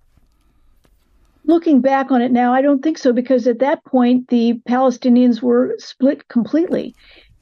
Looking 1.43 1.81
back 1.81 2.09
on 2.09 2.21
it 2.21 2.31
now, 2.31 2.53
I 2.53 2.61
don't 2.61 2.81
think 2.81 2.97
so 2.97 3.13
because 3.13 3.45
at 3.45 3.59
that 3.59 3.83
point 3.85 4.29
the 4.29 4.59
Palestinians 4.67 5.41
were 5.41 5.75
split 5.77 6.27
completely. 6.27 6.95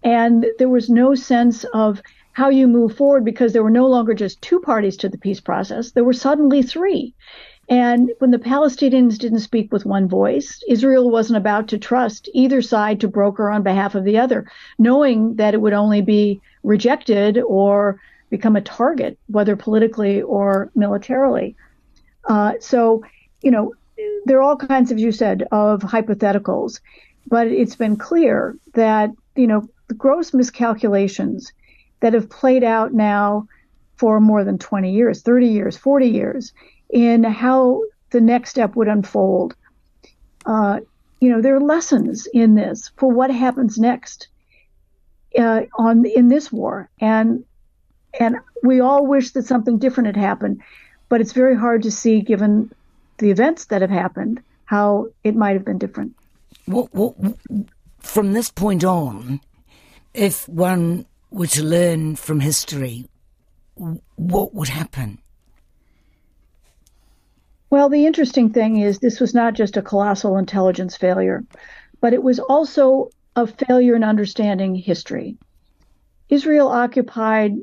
And 0.03 0.45
there 0.59 0.67
was 0.67 0.89
no 0.89 1.15
sense 1.15 1.63
of 1.73 2.01
how 2.33 2.49
you 2.49 2.67
move 2.67 2.97
forward 2.97 3.23
because 3.23 3.53
there 3.53 3.63
were 3.63 3.69
no 3.69 3.87
longer 3.87 4.13
just 4.13 4.41
two 4.41 4.59
parties 4.59 4.97
to 4.97 5.09
the 5.09 5.17
peace 5.17 5.39
process, 5.39 5.91
there 5.91 6.03
were 6.03 6.13
suddenly 6.13 6.61
three. 6.61 7.13
And 7.69 8.11
when 8.19 8.31
the 8.31 8.39
Palestinians 8.39 9.17
didn't 9.17 9.39
speak 9.39 9.71
with 9.71 9.85
one 9.85 10.09
voice, 10.09 10.61
Israel 10.67 11.09
wasn't 11.09 11.37
about 11.37 11.69
to 11.69 11.77
trust 11.77 12.27
either 12.33 12.61
side 12.61 12.99
to 12.99 13.07
broker 13.07 13.49
on 13.49 13.63
behalf 13.63 13.95
of 13.95 14.03
the 14.03 14.17
other, 14.17 14.47
knowing 14.77 15.35
that 15.35 15.53
it 15.53 15.61
would 15.61 15.73
only 15.73 16.01
be 16.01 16.41
rejected 16.63 17.37
or 17.37 17.99
become 18.29 18.55
a 18.55 18.61
target, 18.61 19.17
whether 19.27 19.55
politically 19.55 20.21
or 20.21 20.71
militarily. 20.75 21.55
Uh, 22.27 22.53
so, 22.59 23.03
you 23.41 23.51
know, 23.51 23.73
there 24.25 24.39
are 24.39 24.41
all 24.41 24.57
kinds, 24.57 24.91
as 24.91 24.99
you 24.99 25.11
said, 25.11 25.47
of 25.51 25.81
hypotheticals, 25.81 26.81
but 27.27 27.47
it's 27.47 27.75
been 27.75 27.95
clear 27.95 28.57
that, 28.73 29.11
you 29.35 29.47
know, 29.47 29.69
the 29.87 29.93
gross 29.93 30.33
miscalculations 30.33 31.53
that 32.03 32.13
have 32.13 32.29
played 32.29 32.65
out 32.65 32.93
now 32.93 33.47
for 33.95 34.19
more 34.19 34.43
than 34.43 34.57
20 34.57 34.91
years, 34.91 35.21
30 35.21 35.47
years, 35.47 35.77
40 35.77 36.09
years 36.09 36.51
in 36.89 37.23
how 37.23 37.81
the 38.09 38.19
next 38.19 38.49
step 38.49 38.75
would 38.75 38.89
unfold. 38.89 39.55
Uh, 40.45 40.81
you 41.21 41.29
know, 41.29 41.41
there 41.41 41.55
are 41.55 41.61
lessons 41.61 42.27
in 42.33 42.55
this 42.55 42.91
for 42.97 43.09
what 43.09 43.31
happens 43.31 43.77
next 43.77 44.27
uh, 45.39 45.61
on 45.79 46.05
in 46.05 46.27
this 46.27 46.51
war, 46.51 46.89
and 46.99 47.45
and 48.19 48.35
we 48.61 48.81
all 48.81 49.07
wish 49.07 49.31
that 49.31 49.45
something 49.45 49.77
different 49.77 50.07
had 50.07 50.17
happened, 50.17 50.61
but 51.07 51.21
it's 51.21 51.31
very 51.31 51.55
hard 51.55 51.83
to 51.83 51.91
see, 51.91 52.19
given 52.19 52.69
the 53.19 53.31
events 53.31 53.65
that 53.67 53.81
have 53.81 53.89
happened, 53.89 54.41
how 54.65 55.07
it 55.23 55.37
might 55.37 55.53
have 55.53 55.63
been 55.63 55.77
different. 55.77 56.13
Well, 56.67 56.89
well, 56.91 57.15
from 57.99 58.33
this 58.33 58.51
point 58.51 58.83
on, 58.83 59.39
if 60.13 60.49
one 60.49 61.05
were 61.33 61.47
to 61.47 61.63
learn 61.63 62.15
from 62.15 62.39
history, 62.39 63.09
what 63.75 64.53
would 64.53 64.69
happen? 64.69 65.19
Well, 67.69 67.89
the 67.89 68.05
interesting 68.05 68.51
thing 68.51 68.77
is 68.77 68.99
this 68.99 69.19
was 69.19 69.33
not 69.33 69.55
just 69.55 69.77
a 69.77 69.81
colossal 69.81 70.37
intelligence 70.37 70.95
failure, 70.95 71.43
but 72.01 72.13
it 72.13 72.21
was 72.21 72.37
also 72.37 73.09
a 73.35 73.47
failure 73.47 73.95
in 73.95 74.03
understanding 74.03 74.75
history. 74.75 75.37
Israel 76.29 76.67
occupied 76.67 77.53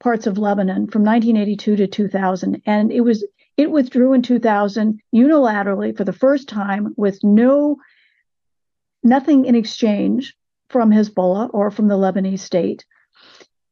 parts 0.00 0.26
of 0.26 0.38
Lebanon 0.38 0.86
from 0.88 1.04
1982 1.04 1.76
to 1.76 1.86
2000, 1.86 2.62
and 2.64 2.90
it 2.90 3.02
was 3.02 3.24
it 3.58 3.70
withdrew 3.70 4.14
in 4.14 4.22
2000 4.22 5.00
unilaterally 5.14 5.94
for 5.94 6.04
the 6.04 6.12
first 6.12 6.48
time 6.48 6.94
with 6.96 7.22
no 7.22 7.76
nothing 9.02 9.44
in 9.44 9.54
exchange 9.54 10.34
from 10.70 10.90
Hezbollah 10.90 11.50
or 11.52 11.70
from 11.70 11.88
the 11.88 11.96
Lebanese 11.96 12.40
state. 12.40 12.86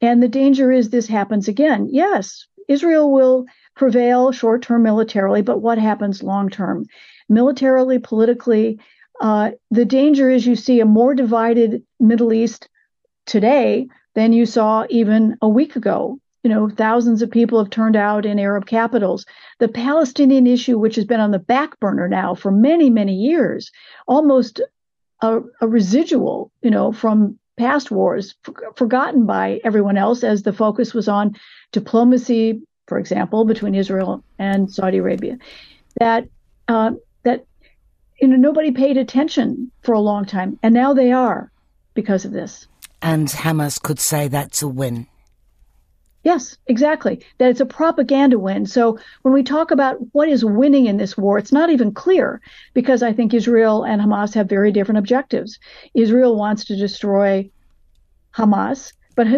And 0.01 0.23
the 0.23 0.29
danger 0.29 0.73
is 0.73 0.91
this 0.91 1.07
happens 1.07 1.49
again. 1.49 1.89
Yes, 1.91 2.47
Israel 2.69 3.13
will 3.13 3.45
prevail 3.75 4.33
short 4.33 4.63
term 4.63 4.83
militarily, 4.83 5.43
but 5.43 5.61
what 5.61 5.79
happens 5.79 6.23
long 6.23 6.49
term? 6.49 6.87
Militarily, 7.29 7.99
politically, 7.99 8.79
uh, 9.21 9.51
the 9.71 9.85
danger 9.85 10.31
is 10.31 10.47
you 10.47 10.57
see 10.57 10.81
a 10.81 10.87
more 10.87 11.15
divided 11.15 11.83
Middle 11.99 12.33
East 12.33 12.69
today 13.27 13.89
than 14.15 14.33
you 14.33 14.47
saw 14.47 14.87
even 14.89 15.37
a 15.43 15.49
week 15.49 15.77
ago. 15.77 16.19
You 16.43 16.51
know, 16.51 16.71
thousands 16.71 17.21
of 17.21 17.31
people 17.31 17.59
have 17.59 17.71
turned 17.71 17.97
out 17.97 18.25
in 18.25 18.39
Arab 18.39 18.67
capitals. 18.67 19.27
The 19.59 19.69
Palestinian 19.69 20.47
issue, 20.47 20.79
which 20.79 20.97
has 20.97 21.05
been 21.05 21.21
on 21.21 21.33
the 21.33 21.39
back 21.39 21.79
burner 21.81 22.09
now 22.09 22.35
for 22.35 22.51
many, 22.51 22.89
many 22.89 23.15
years, 23.15 23.71
almost 24.09 24.61
a, 25.21 25.41
a 25.61 25.69
residual, 25.69 26.51
you 26.63 26.71
know, 26.71 26.93
from 26.93 27.39
past 27.61 27.91
wars, 27.91 28.35
for, 28.43 28.55
forgotten 28.75 29.27
by 29.27 29.61
everyone 29.65 29.99
else 29.99 30.25
as 30.25 30.43
the 30.43 30.53
focus 30.53 30.95
was 30.95 31.09
on 31.09 31.37
diplomacy, 31.73 32.63
for 32.87 32.99
example, 32.99 33.45
between 33.45 33.75
Israel 33.75 34.25
and 34.39 34.73
Saudi 34.73 34.97
Arabia. 34.97 35.37
That 35.99 36.25
uh, 36.69 36.93
that 37.25 37.45
you 38.21 38.29
know 38.29 38.37
nobody 38.37 38.71
paid 38.71 38.97
attention 38.97 39.71
for 39.83 39.93
a 39.93 40.01
long 40.01 40.25
time, 40.25 40.59
and 40.63 40.73
now 40.73 40.95
they 40.95 41.13
are 41.13 41.53
because 41.95 42.25
of 42.25 42.33
this. 42.33 42.67
and 43.03 43.29
Hamas 43.29 43.81
could 43.81 43.99
say 43.99 44.29
that's 44.29 44.63
a 44.63 44.69
win. 44.69 45.07
Yes, 46.23 46.59
exactly. 46.67 47.25
That 47.39 47.49
it's 47.51 47.61
a 47.61 47.67
propaganda 47.67 48.39
win. 48.39 48.67
So 48.67 48.99
when 49.23 49.33
we 49.33 49.43
talk 49.43 49.71
about 49.71 49.97
what 50.13 50.29
is 50.29 50.45
winning 50.45 50.87
in 50.87 50.99
this 50.99 51.17
war, 51.17 51.39
it's 51.39 51.53
not 51.53 51.71
even 51.71 51.93
clear 51.93 52.43
because 52.75 53.03
I 53.03 53.13
think 53.13 53.33
Israel 53.33 53.85
and 53.85 54.03
Hamas 54.03 54.35
have 54.35 54.49
very 54.49 54.71
different 54.71 54.99
objectives. 54.99 55.59
Israel 55.95 56.37
wants 56.37 56.65
to 56.67 56.77
destroy 56.77 57.51
Hamas, 58.37 58.93
but 59.17 59.29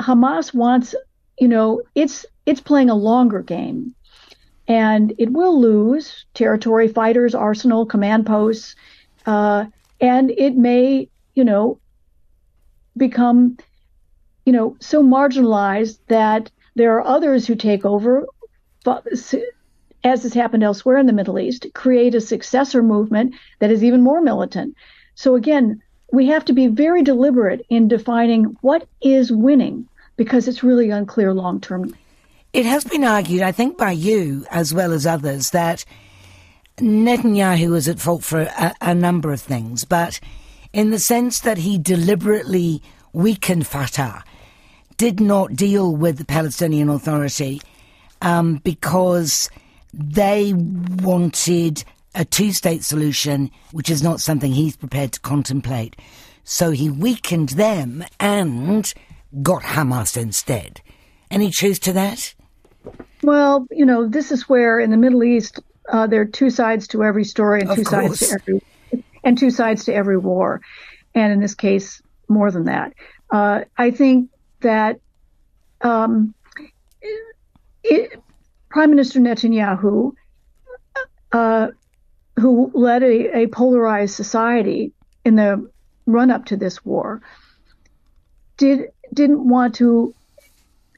Hamas 0.00 0.54
wants, 0.54 0.94
you 1.38 1.48
know, 1.48 1.82
it's 1.94 2.26
it's 2.46 2.60
playing 2.60 2.90
a 2.90 2.94
longer 2.94 3.42
game. 3.42 3.94
And 4.68 5.14
it 5.18 5.32
will 5.32 5.60
lose 5.60 6.26
territory, 6.34 6.88
fighters, 6.88 7.34
arsenal, 7.34 7.86
command 7.86 8.26
posts, 8.26 8.76
uh, 9.26 9.66
and 10.00 10.30
it 10.32 10.56
may, 10.56 11.08
you 11.34 11.44
know, 11.44 11.80
become 12.96 13.56
you 14.48 14.52
know, 14.52 14.74
so 14.80 15.02
marginalized 15.02 15.98
that 16.08 16.50
there 16.74 16.96
are 16.96 17.06
others 17.06 17.46
who 17.46 17.54
take 17.54 17.84
over, 17.84 18.24
as 18.86 20.22
has 20.22 20.32
happened 20.32 20.62
elsewhere 20.62 20.96
in 20.96 21.04
the 21.04 21.12
Middle 21.12 21.38
East, 21.38 21.66
create 21.74 22.14
a 22.14 22.20
successor 22.22 22.82
movement 22.82 23.34
that 23.58 23.70
is 23.70 23.84
even 23.84 24.00
more 24.00 24.22
militant. 24.22 24.74
So 25.16 25.34
again, 25.34 25.82
we 26.14 26.28
have 26.28 26.46
to 26.46 26.54
be 26.54 26.66
very 26.66 27.02
deliberate 27.02 27.66
in 27.68 27.88
defining 27.88 28.56
what 28.62 28.88
is 29.02 29.30
winning 29.30 29.86
because 30.16 30.48
it's 30.48 30.62
really 30.62 30.88
unclear 30.88 31.34
long 31.34 31.60
term. 31.60 31.94
It 32.54 32.64
has 32.64 32.84
been 32.84 33.04
argued, 33.04 33.42
I 33.42 33.52
think, 33.52 33.76
by 33.76 33.90
you 33.90 34.46
as 34.50 34.72
well 34.72 34.92
as 34.94 35.06
others, 35.06 35.50
that 35.50 35.84
Netanyahu 36.78 37.76
is 37.76 37.86
at 37.86 38.00
fault 38.00 38.24
for 38.24 38.40
a, 38.40 38.74
a 38.80 38.94
number 38.94 39.30
of 39.30 39.42
things, 39.42 39.84
but 39.84 40.18
in 40.72 40.88
the 40.88 40.98
sense 40.98 41.38
that 41.40 41.58
he 41.58 41.76
deliberately 41.76 42.80
weakened 43.12 43.66
Fatah 43.66 44.24
did 44.98 45.20
not 45.20 45.54
deal 45.54 45.96
with 45.96 46.18
the 46.18 46.24
Palestinian 46.24 46.88
Authority 46.90 47.62
um, 48.20 48.56
because 48.56 49.48
they 49.94 50.52
wanted 50.52 51.84
a 52.14 52.24
two 52.24 52.52
state 52.52 52.84
solution, 52.84 53.50
which 53.72 53.88
is 53.88 54.02
not 54.02 54.20
something 54.20 54.52
he's 54.52 54.76
prepared 54.76 55.12
to 55.12 55.20
contemplate. 55.20 55.96
So 56.44 56.72
he 56.72 56.90
weakened 56.90 57.50
them 57.50 58.04
and 58.18 58.92
got 59.42 59.62
Hamas 59.62 60.20
instead. 60.20 60.80
Any 61.30 61.50
truth 61.50 61.80
to 61.80 61.92
that? 61.92 62.34
Well, 63.22 63.66
you 63.70 63.86
know, 63.86 64.08
this 64.08 64.32
is 64.32 64.48
where 64.48 64.80
in 64.80 64.90
the 64.90 64.96
Middle 64.96 65.22
East 65.22 65.60
uh, 65.90 66.06
there 66.06 66.22
are 66.22 66.26
two 66.26 66.50
sides 66.50 66.88
to 66.88 67.04
every 67.04 67.24
story 67.24 67.60
and 67.60 67.70
of 67.70 67.76
two 67.76 67.84
course. 67.84 68.20
sides 68.20 68.42
to 68.44 68.50
every 68.50 69.04
and 69.24 69.38
two 69.38 69.50
sides 69.50 69.84
to 69.84 69.94
every 69.94 70.16
war, 70.16 70.60
and 71.14 71.32
in 71.32 71.40
this 71.40 71.54
case, 71.54 72.00
more 72.28 72.50
than 72.50 72.64
that. 72.64 72.94
Uh, 73.30 73.64
I 73.76 73.90
think 73.90 74.30
that 74.60 75.00
um, 75.80 76.34
it, 77.82 78.20
Prime 78.70 78.90
Minister 78.90 79.20
Netanyahu, 79.20 80.12
uh, 81.32 81.68
who 82.38 82.70
led 82.74 83.02
a, 83.02 83.42
a, 83.42 83.46
polarized 83.48 84.14
society 84.14 84.92
in 85.24 85.36
the 85.36 85.70
run 86.06 86.30
up 86.30 86.46
to 86.46 86.56
this 86.56 86.84
war, 86.84 87.20
did 88.56 88.88
didn't 89.12 89.48
want 89.48 89.74
to 89.76 90.14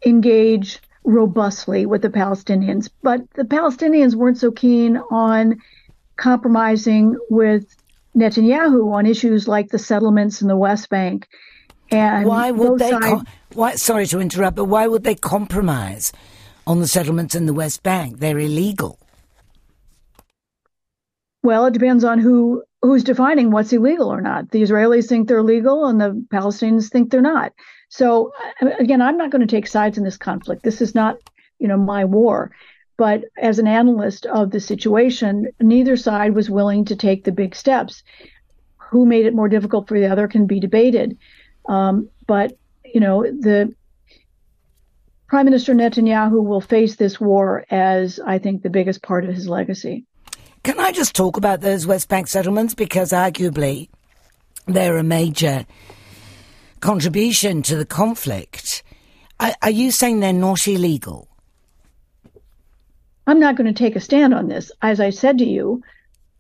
engage 0.05 0.81
robustly 1.05 1.87
with 1.87 2.03
the 2.03 2.09
Palestinians, 2.09 2.91
but 3.03 3.23
the 3.35 3.45
Palestinians 3.45 4.15
weren't 4.15 4.39
so 4.39 4.51
keen 4.51 4.97
on 5.11 5.61
compromising 6.17 7.17
with 7.31 7.75
Netanyahu 8.17 8.93
on 8.93 9.07
issues 9.07 9.49
like 9.49 9.69
the 9.71 9.79
settlements 9.79 10.43
in 10.43 10.49
the 10.49 10.57
West 10.57 10.89
Bank 10.91 11.29
and 11.91 12.27
why 12.27 12.51
would 12.51 12.79
they? 12.79 12.91
Sides, 12.91 13.05
com- 13.05 13.27
why, 13.55 13.75
sorry 13.77 14.07
to 14.07 14.21
interrupt, 14.21 14.57
but 14.57 14.67
why 14.67 14.87
would 14.87 15.05
they 15.05 15.15
compromise 15.15 16.13
on 16.67 16.81
the 16.81 16.87
settlements 16.87 17.35
in 17.35 17.47
the 17.47 17.55
West 17.55 17.83
Bank? 17.83 18.19
They're 18.19 18.39
illegal. 18.39 18.99
Well, 21.43 21.67
it 21.67 21.73
depends 21.73 22.05
on 22.05 22.19
who 22.19 22.63
who's 22.83 23.05
defining 23.05 23.51
what's 23.51 23.73
illegal 23.73 24.09
or 24.09 24.21
not. 24.21 24.51
The 24.51 24.63
Israelis 24.63 25.09
think 25.09 25.29
they're 25.29 25.43
legal, 25.43 25.87
and 25.87 26.01
the 26.01 26.25
Palestinians 26.33 26.91
think 26.91 27.11
they're 27.11 27.21
not. 27.21 27.53
So, 27.89 28.33
uh, 28.63 28.71
again, 28.79 29.03
I'm 29.03 29.17
not 29.17 29.31
going 29.31 29.47
to 29.47 29.47
take 29.47 29.67
sides 29.67 29.99
in 29.99 30.05
this 30.05 30.17
conflict. 30.17 30.63
This 30.63 30.81
is 30.81 30.95
not, 30.95 31.17
you 31.59 31.69
know, 31.69 31.77
my 31.77 32.05
war. 32.05 32.53
But 32.97 33.25
as 33.41 33.59
an 33.59 33.67
analyst 33.67 34.27
of 34.27 34.51
the 34.51 34.61
situation, 34.61 35.49
neither 35.61 35.97
side 35.97 36.35
was 36.35 36.51
willing 36.51 36.85
to 36.87 36.97
take 36.97 37.25
the 37.25 37.33
big 37.33 37.57
steps. 37.57 38.03
Who 38.91 39.07
made 39.07 39.25
it 39.25 39.35
more 39.35 39.49
difficult 39.49 39.89
for 39.89 39.99
the 39.99 40.11
other 40.11 40.29
can 40.29 40.47
be 40.47 40.61
debated. 40.61 41.17
Um, 41.71 42.11
but, 42.27 42.59
you 42.85 42.99
know, 42.99 43.23
the 43.23 43.73
Prime 45.29 45.45
Minister 45.45 45.73
Netanyahu 45.73 46.45
will 46.45 46.61
face 46.61 46.97
this 46.97 47.21
war 47.21 47.65
as, 47.71 48.19
I 48.19 48.39
think, 48.39 48.63
the 48.63 48.71
biggest 48.71 49.03
part 49.03 49.25
of 49.25 49.33
his 49.33 49.49
legacy. 49.49 50.05
Can 50.65 50.81
I 50.81 50.91
just 50.91 51.15
talk 51.15 51.37
about 51.37 51.61
those 51.61 51.87
West 51.87 52.09
Bank 52.09 52.27
settlements? 52.27 52.75
Because 52.75 53.13
arguably 53.13 53.89
they're 54.67 54.97
a 54.97 55.05
major 55.05 55.65
contribution 56.81 57.63
to 57.63 57.77
the 57.77 57.87
conflict. 57.87 58.83
Are, 59.39 59.55
are 59.63 59.71
you 59.71 59.93
saying 59.93 60.19
they're 60.19 60.33
not 60.33 60.67
illegal? 60.67 61.29
I'm 63.29 63.39
not 63.39 63.55
going 63.55 63.73
to 63.73 63.79
take 63.79 63.95
a 63.95 64.01
stand 64.01 64.35
on 64.35 64.49
this. 64.49 64.73
As 64.83 64.99
I 64.99 65.11
said 65.11 65.39
to 65.39 65.45
you, 65.45 65.85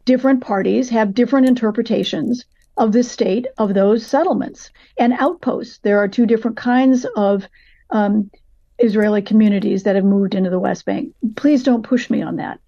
different 0.06 0.40
parties 0.40 0.88
have 0.88 1.14
different 1.14 1.46
interpretations 1.46 2.44
of 2.76 2.92
the 2.92 3.02
state 3.02 3.46
of 3.58 3.74
those 3.74 4.06
settlements 4.06 4.70
and 4.98 5.12
outposts. 5.14 5.78
There 5.82 5.98
are 5.98 6.08
two 6.08 6.26
different 6.26 6.56
kinds 6.56 7.06
of 7.16 7.46
um, 7.90 8.30
Israeli 8.78 9.22
communities 9.22 9.82
that 9.82 9.96
have 9.96 10.04
moved 10.04 10.34
into 10.34 10.50
the 10.50 10.58
West 10.58 10.84
Bank. 10.84 11.12
Please 11.36 11.62
don't 11.62 11.82
push 11.82 12.08
me 12.10 12.22
on 12.22 12.36
that. 12.36 12.60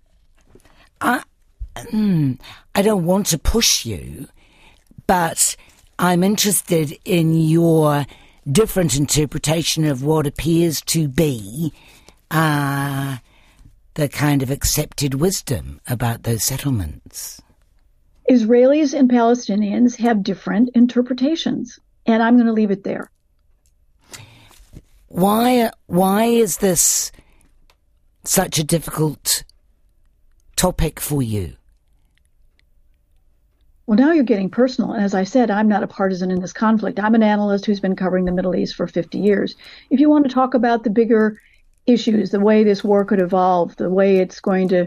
I, 1.00 1.22
mm, 1.76 2.38
I 2.74 2.82
don't 2.82 3.06
want 3.06 3.26
to 3.26 3.38
push 3.38 3.84
you, 3.84 4.28
but 5.06 5.56
I'm 5.98 6.22
interested 6.22 6.96
in 7.04 7.34
your 7.34 8.06
different 8.50 8.96
interpretation 8.96 9.84
of 9.84 10.02
what 10.02 10.26
appears 10.26 10.80
to 10.82 11.08
be 11.08 11.72
uh, 12.30 13.18
the 13.94 14.08
kind 14.08 14.42
of 14.42 14.50
accepted 14.50 15.14
wisdom 15.14 15.80
about 15.86 16.22
those 16.22 16.42
settlements. 16.42 17.40
Israelis 18.30 18.96
and 18.98 19.10
Palestinians 19.10 19.96
have 19.96 20.22
different 20.22 20.70
interpretations, 20.74 21.78
and 22.06 22.22
I'm 22.22 22.36
going 22.36 22.46
to 22.46 22.52
leave 22.52 22.70
it 22.70 22.84
there. 22.84 23.10
Why? 25.08 25.70
Why 25.86 26.24
is 26.24 26.58
this 26.58 27.12
such 28.24 28.58
a 28.58 28.64
difficult 28.64 29.44
topic 30.56 31.00
for 31.00 31.22
you? 31.22 31.56
Well, 33.86 33.98
now 33.98 34.12
you're 34.12 34.24
getting 34.24 34.48
personal. 34.48 34.92
And 34.92 35.04
as 35.04 35.12
I 35.12 35.24
said, 35.24 35.50
I'm 35.50 35.68
not 35.68 35.82
a 35.82 35.88
partisan 35.88 36.30
in 36.30 36.40
this 36.40 36.52
conflict. 36.52 37.00
I'm 37.00 37.14
an 37.14 37.22
analyst 37.22 37.66
who's 37.66 37.80
been 37.80 37.96
covering 37.96 38.24
the 38.24 38.32
Middle 38.32 38.54
East 38.54 38.76
for 38.76 38.86
50 38.86 39.18
years. 39.18 39.56
If 39.90 39.98
you 39.98 40.08
want 40.08 40.24
to 40.24 40.32
talk 40.32 40.54
about 40.54 40.84
the 40.84 40.90
bigger 40.90 41.40
issues, 41.86 42.30
the 42.30 42.40
way 42.40 42.62
this 42.62 42.84
war 42.84 43.04
could 43.04 43.20
evolve, 43.20 43.76
the 43.76 43.90
way 43.90 44.18
it's 44.18 44.40
going 44.40 44.68
to 44.68 44.86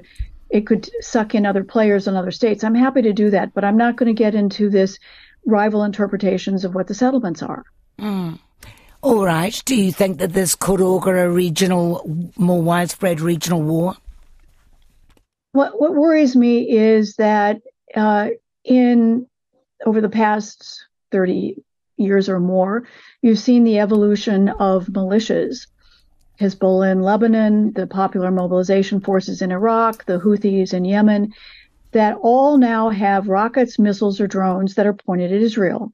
it 0.49 0.67
could 0.67 0.89
suck 1.01 1.36
in 1.36 1.45
other 1.45 1.63
players 1.63 2.08
in 2.08 2.15
other 2.15 2.31
states. 2.31 2.63
I'm 2.63 2.75
happy 2.75 3.01
to 3.03 3.13
do 3.13 3.29
that, 3.31 3.53
but 3.53 3.63
I'm 3.63 3.77
not 3.77 3.95
going 3.95 4.13
to 4.13 4.23
get 4.23 4.36
into 4.36 4.69
this 4.69 4.99
rival 5.45 5.84
interpretations 5.84 6.65
of 6.65 6.75
what 6.75 6.88
the 6.88 6.93
settlements 6.93 7.41
are. 7.43 7.63
Mm. 7.99 8.39
All 9.01 9.25
right. 9.25 9.62
Do 9.65 9.75
you 9.75 9.91
think 9.91 10.17
that 10.19 10.34
this 10.34 10.55
could 10.55 10.81
augur 10.81 11.17
a 11.17 11.29
regional, 11.29 12.31
more 12.38 12.62
widespread 12.62 13.21
regional 13.21 13.62
war? 13.62 13.95
What 15.51 15.79
What 15.79 15.93
worries 15.93 16.36
me 16.36 16.69
is 16.69 17.15
that 17.15 17.62
uh, 17.95 18.29
in 18.63 19.27
over 19.86 20.01
the 20.01 20.10
past 20.10 20.86
thirty 21.12 21.63
years 21.97 22.27
or 22.27 22.39
more, 22.39 22.88
you've 23.21 23.39
seen 23.39 23.63
the 23.63 23.79
evolution 23.79 24.49
of 24.49 24.88
militias 24.88 25.67
Hezbollah 26.39 26.91
in 26.91 27.01
Lebanon, 27.01 27.71
the 27.73 27.87
Popular 27.87 28.31
Mobilization 28.31 28.99
Forces 28.99 29.41
in 29.41 29.51
Iraq, 29.51 30.05
the 30.05 30.19
Houthis 30.19 30.73
in 30.73 30.85
Yemen, 30.85 31.33
that 31.91 32.17
all 32.21 32.57
now 32.57 32.89
have 32.89 33.29
rockets, 33.29 33.79
missiles, 33.79 34.19
or 34.19 34.27
drones 34.27 34.75
that 34.75 34.85
are 34.85 34.93
pointed 34.93 35.31
at 35.31 35.41
Israel. 35.41 35.91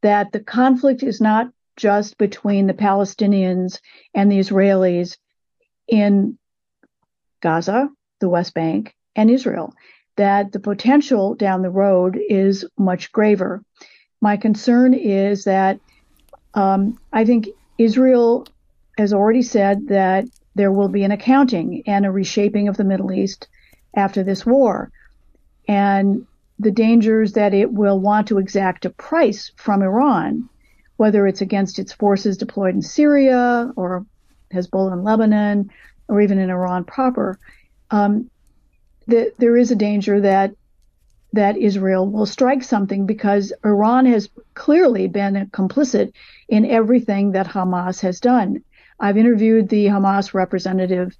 That 0.00 0.32
the 0.32 0.40
conflict 0.40 1.02
is 1.02 1.20
not 1.20 1.48
just 1.76 2.16
between 2.18 2.66
the 2.66 2.74
Palestinians 2.74 3.80
and 4.14 4.30
the 4.30 4.38
Israelis 4.38 5.16
in 5.88 6.38
Gaza, 7.42 7.90
the 8.20 8.28
West 8.28 8.54
Bank, 8.54 8.94
and 9.14 9.30
Israel. 9.30 9.74
That 10.16 10.52
the 10.52 10.60
potential 10.60 11.34
down 11.34 11.62
the 11.62 11.70
road 11.70 12.18
is 12.28 12.64
much 12.78 13.12
graver. 13.12 13.62
My 14.20 14.36
concern 14.36 14.94
is 14.94 15.44
that 15.44 15.80
um, 16.54 16.98
I 17.12 17.24
think 17.24 17.48
Israel 17.78 18.46
has 19.02 19.12
already 19.12 19.42
said 19.42 19.76
that 19.88 20.24
there 20.54 20.72
will 20.72 20.88
be 20.88 21.04
an 21.04 21.12
accounting 21.12 21.82
and 21.86 22.06
a 22.06 22.10
reshaping 22.10 22.68
of 22.68 22.76
the 22.76 22.84
Middle 22.92 23.10
East 23.12 23.48
after 23.94 24.22
this 24.24 24.46
war. 24.46 24.90
And 25.68 26.26
the 26.58 26.70
dangers 26.70 27.32
that 27.32 27.52
it 27.54 27.70
will 27.72 27.98
want 27.98 28.28
to 28.28 28.38
exact 28.38 28.84
a 28.84 28.90
price 28.90 29.50
from 29.56 29.82
Iran. 29.82 30.48
whether 31.02 31.26
it's 31.26 31.40
against 31.40 31.78
its 31.80 31.92
forces 31.92 32.36
deployed 32.36 32.74
in 32.74 32.82
Syria 32.82 33.72
or 33.74 34.06
Hezbollah 34.54 34.92
in 34.92 35.02
Lebanon 35.02 35.70
or 36.06 36.20
even 36.20 36.38
in 36.38 36.48
Iran 36.48 36.84
proper, 36.84 37.38
um, 37.90 38.30
that 39.08 39.32
there 39.38 39.56
is 39.56 39.72
a 39.72 39.76
danger 39.88 40.20
that 40.20 40.54
that 41.34 41.56
Israel 41.56 42.06
will 42.06 42.26
strike 42.26 42.62
something 42.62 43.06
because 43.06 43.54
Iran 43.64 44.04
has 44.06 44.28
clearly 44.54 45.08
been 45.08 45.48
complicit 45.52 46.12
in 46.46 46.66
everything 46.66 47.32
that 47.32 47.48
Hamas 47.48 48.00
has 48.00 48.20
done. 48.20 48.62
I've 49.02 49.18
interviewed 49.18 49.68
the 49.68 49.86
Hamas 49.86 50.32
representative 50.32 51.16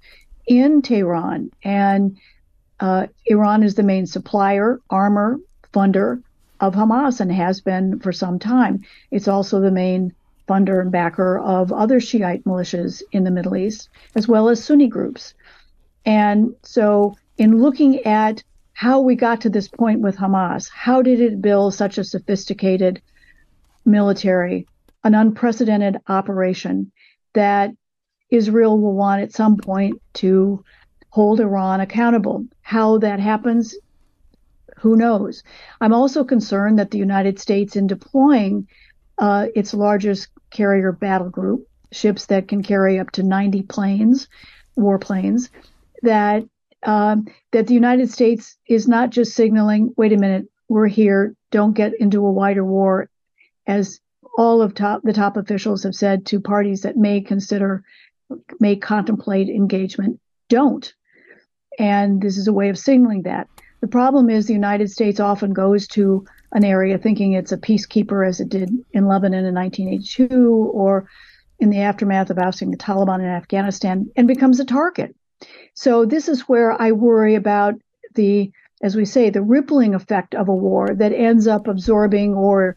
in 0.47 0.81
Tehran, 0.81 1.51
and 1.63 2.17
uh, 2.79 3.07
Iran 3.27 3.61
is 3.61 3.75
the 3.75 3.83
main 3.83 4.07
supplier, 4.07 4.79
armor, 4.89 5.39
funder 5.73 6.23
of 6.59 6.73
Hamas 6.73 7.19
and 7.19 7.31
has 7.31 7.61
been 7.61 7.99
for 7.99 8.11
some 8.11 8.39
time. 8.39 8.83
It's 9.11 9.27
also 9.27 9.59
the 9.59 9.71
main 9.71 10.13
funder 10.47 10.81
and 10.81 10.91
backer 10.91 11.37
of 11.39 11.71
other 11.71 11.99
Shiite 11.99 12.45
militias 12.45 13.03
in 13.11 13.23
the 13.25 13.31
Middle 13.31 13.57
East, 13.57 13.89
as 14.15 14.27
well 14.27 14.49
as 14.49 14.63
Sunni 14.63 14.87
groups. 14.87 15.33
And 16.05 16.55
so, 16.63 17.15
in 17.37 17.61
looking 17.61 18.03
at 18.05 18.43
how 18.73 19.01
we 19.01 19.15
got 19.15 19.41
to 19.41 19.49
this 19.49 19.67
point 19.67 20.01
with 20.01 20.17
Hamas. 20.17 20.69
How 20.69 21.01
did 21.01 21.21
it 21.21 21.41
build 21.41 21.73
such 21.73 21.97
a 21.97 22.03
sophisticated 22.03 23.01
military, 23.85 24.67
an 25.03 25.15
unprecedented 25.15 25.97
operation 26.07 26.91
that 27.33 27.71
Israel 28.29 28.79
will 28.79 28.93
want 28.93 29.21
at 29.21 29.31
some 29.31 29.57
point 29.57 30.01
to 30.15 30.63
hold 31.09 31.39
Iran 31.39 31.81
accountable? 31.81 32.45
How 32.61 32.97
that 32.99 33.19
happens, 33.19 33.75
who 34.77 34.95
knows? 34.95 35.43
I'm 35.81 35.93
also 35.93 36.23
concerned 36.23 36.79
that 36.79 36.91
the 36.91 36.97
United 36.97 37.39
States, 37.39 37.75
in 37.75 37.87
deploying 37.87 38.67
uh, 39.17 39.47
its 39.55 39.73
largest 39.73 40.29
carrier 40.49 40.91
battle 40.91 41.29
group, 41.29 41.67
ships 41.91 42.25
that 42.27 42.47
can 42.47 42.63
carry 42.63 42.99
up 42.99 43.11
to 43.11 43.23
90 43.23 43.63
planes, 43.63 44.27
warplanes, 44.77 45.49
that 46.01 46.43
um, 46.83 47.27
that 47.51 47.67
the 47.67 47.73
United 47.73 48.11
States 48.11 48.57
is 48.67 48.87
not 48.87 49.09
just 49.09 49.33
signaling, 49.33 49.93
wait 49.95 50.11
a 50.11 50.17
minute, 50.17 50.47
we're 50.67 50.87
here, 50.87 51.35
don't 51.51 51.73
get 51.73 51.93
into 51.99 52.25
a 52.25 52.31
wider 52.31 52.65
war, 52.65 53.09
as 53.65 53.99
all 54.37 54.61
of 54.61 54.73
top, 54.73 55.01
the 55.03 55.13
top 55.13 55.37
officials 55.37 55.83
have 55.83 55.95
said 55.95 56.25
to 56.27 56.39
parties 56.39 56.81
that 56.81 56.97
may 56.97 57.21
consider, 57.21 57.83
may 58.59 58.75
contemplate 58.75 59.49
engagement, 59.49 60.19
don't. 60.49 60.93
And 61.79 62.21
this 62.21 62.37
is 62.37 62.47
a 62.47 62.53
way 62.53 62.69
of 62.69 62.77
signaling 62.77 63.23
that. 63.23 63.47
The 63.81 63.87
problem 63.87 64.29
is 64.29 64.45
the 64.45 64.53
United 64.53 64.89
States 64.89 65.19
often 65.19 65.53
goes 65.53 65.87
to 65.89 66.25
an 66.53 66.63
area 66.63 66.97
thinking 66.97 67.33
it's 67.33 67.51
a 67.51 67.57
peacekeeper, 67.57 68.27
as 68.27 68.39
it 68.39 68.49
did 68.49 68.71
in 68.91 69.07
Lebanon 69.07 69.45
in 69.45 69.53
1982 69.53 70.71
or 70.73 71.09
in 71.59 71.69
the 71.69 71.81
aftermath 71.81 72.29
of 72.29 72.37
ousting 72.37 72.71
the 72.71 72.77
Taliban 72.77 73.19
in 73.19 73.25
Afghanistan, 73.25 74.09
and 74.15 74.27
becomes 74.27 74.59
a 74.59 74.65
target. 74.65 75.15
So 75.73 76.05
this 76.05 76.27
is 76.27 76.41
where 76.41 76.79
I 76.81 76.91
worry 76.91 77.35
about 77.35 77.75
the, 78.15 78.51
as 78.81 78.95
we 78.95 79.05
say, 79.05 79.29
the 79.29 79.41
rippling 79.41 79.95
effect 79.95 80.35
of 80.35 80.47
a 80.47 80.55
war 80.55 80.89
that 80.95 81.11
ends 81.11 81.47
up 81.47 81.67
absorbing 81.67 82.33
or 82.33 82.75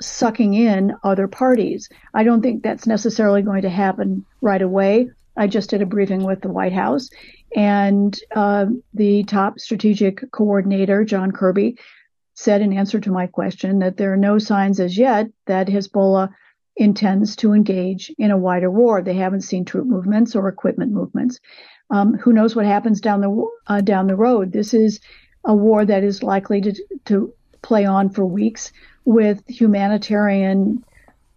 sucking 0.00 0.54
in 0.54 0.94
other 1.02 1.28
parties. 1.28 1.88
I 2.14 2.24
don't 2.24 2.42
think 2.42 2.62
that's 2.62 2.86
necessarily 2.86 3.42
going 3.42 3.62
to 3.62 3.70
happen 3.70 4.24
right 4.40 4.62
away. 4.62 5.10
I 5.36 5.46
just 5.46 5.70
did 5.70 5.82
a 5.82 5.86
briefing 5.86 6.24
with 6.24 6.40
the 6.40 6.48
White 6.48 6.72
House, 6.72 7.10
and 7.54 8.18
uh, 8.34 8.66
the 8.94 9.22
top 9.24 9.58
strategic 9.58 10.30
coordinator, 10.32 11.04
John 11.04 11.30
Kirby, 11.30 11.78
said 12.34 12.60
in 12.60 12.72
answer 12.72 13.00
to 13.00 13.10
my 13.10 13.26
question 13.26 13.78
that 13.80 13.96
there 13.96 14.12
are 14.12 14.16
no 14.16 14.38
signs 14.38 14.80
as 14.80 14.98
yet 14.98 15.28
that 15.46 15.68
Hezbollah 15.68 16.30
intends 16.76 17.34
to 17.36 17.52
engage 17.52 18.12
in 18.18 18.30
a 18.30 18.36
wider 18.36 18.70
war. 18.70 19.02
They 19.02 19.14
haven't 19.14 19.42
seen 19.42 19.64
troop 19.64 19.86
movements 19.86 20.36
or 20.36 20.48
equipment 20.48 20.92
movements. 20.92 21.40
Um, 21.90 22.14
who 22.14 22.32
knows 22.32 22.54
what 22.54 22.66
happens 22.66 23.00
down 23.00 23.20
the 23.20 23.46
uh, 23.66 23.80
down 23.80 24.06
the 24.06 24.16
road? 24.16 24.52
This 24.52 24.74
is 24.74 25.00
a 25.44 25.54
war 25.54 25.84
that 25.84 26.04
is 26.04 26.22
likely 26.22 26.60
to 26.60 26.74
to 27.06 27.32
play 27.62 27.84
on 27.84 28.10
for 28.10 28.24
weeks 28.24 28.72
with 29.04 29.42
humanitarian 29.48 30.84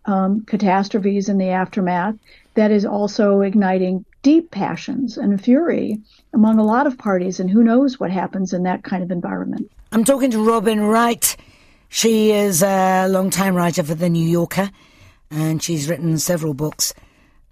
um, 0.05 0.43
catastrophes 0.45 1.29
in 1.29 1.38
the 1.38 1.49
aftermath. 1.49 2.15
That 2.55 2.71
is 2.71 2.86
also 2.86 3.41
igniting 3.41 4.05
deep 4.23 4.51
passions 4.51 5.17
and 5.17 5.41
fury 5.41 5.99
among 6.34 6.60
a 6.60 6.63
lot 6.63 6.88
of 6.88 6.97
parties, 6.97 7.39
and 7.39 7.49
who 7.49 7.63
knows 7.63 7.99
what 7.99 8.12
happens 8.12 8.53
in 8.53 8.63
that 8.63 8.84
kind 8.84 9.03
of 9.03 9.12
environment. 9.12 9.71
I'm 9.91 10.03
talking 10.03 10.31
to 10.31 10.45
Robin 10.45 10.81
Wright. 10.81 11.36
She 11.89 12.31
is 12.31 12.62
a 12.62 13.07
long-time 13.07 13.55
writer 13.55 13.84
for 13.84 13.95
The 13.95 14.10
New 14.10 14.27
Yorker, 14.27 14.69
and 15.29 15.62
she's 15.62 15.89
written 15.89 16.17
several 16.17 16.53
books 16.53 16.93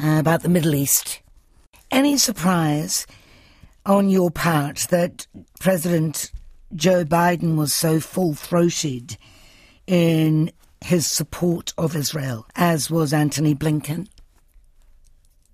uh, 0.02 0.18
about 0.20 0.44
the 0.44 0.50
Middle 0.50 0.76
East 0.76 1.22
any 1.92 2.18
surprise 2.18 3.08
on 3.86 4.10
your 4.10 4.30
part 4.30 4.88
that 4.90 5.28
President 5.60 6.32
Joe 6.76 7.04
Biden 7.04 7.56
was 7.56 7.74
so 7.74 8.00
full 8.00 8.34
throated 8.34 9.18
in 9.88 10.52
his 10.82 11.10
support 11.10 11.74
of 11.78 11.96
Israel, 11.96 12.46
as 12.56 12.90
was 12.90 13.12
Antony 13.12 13.56
Blinken? 13.56 14.08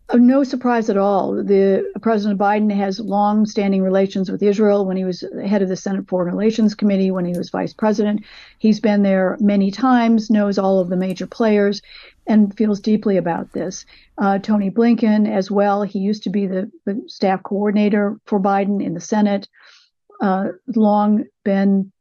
Uh, 0.08 0.18
no 0.18 0.44
surprise 0.44 0.88
at 0.90 0.98
all. 0.98 1.34
The 1.34 1.84
President 2.02 2.40
Biden 2.40 2.72
has 2.76 3.00
long-standing 3.00 3.82
relations 3.82 4.30
with 4.30 4.44
Israel. 4.44 4.86
When 4.86 4.98
he 4.98 5.04
was 5.04 5.24
head 5.44 5.64
of 5.64 5.70
the 5.70 5.76
Senate 5.76 6.08
Foreign 6.08 6.32
Relations 6.32 6.76
Committee, 6.76 7.10
when 7.10 7.26
he 7.26 7.36
was 7.36 7.50
vice 7.50 7.74
president, 7.74 8.24
he's 8.60 8.80
been 8.80 9.02
there 9.02 9.36
many 9.40 9.72
times, 9.72 10.30
knows 10.30 10.60
all 10.60 10.80
of 10.80 10.90
the 10.90 10.96
major 10.96 11.26
players, 11.26 11.82
and 12.28 12.56
feels 12.56 12.80
deeply 12.80 13.18
about 13.18 13.54
this. 13.54 13.86
Uh, 14.20 14.38
Tony 14.38 14.70
Blinken, 14.70 15.28
as 15.28 15.50
well, 15.50 15.82
he 15.82 16.00
used 16.00 16.24
to 16.24 16.30
be 16.30 16.46
the, 16.46 16.72
the 16.86 17.02
staff 17.08 17.42
coordinator 17.42 18.20
for 18.26 18.40
Biden 18.40 18.84
in 18.84 18.94
the 18.94 19.02
Senate. 19.02 19.48
Uh, 20.22 20.50
long 20.76 21.26
been, 21.44 21.92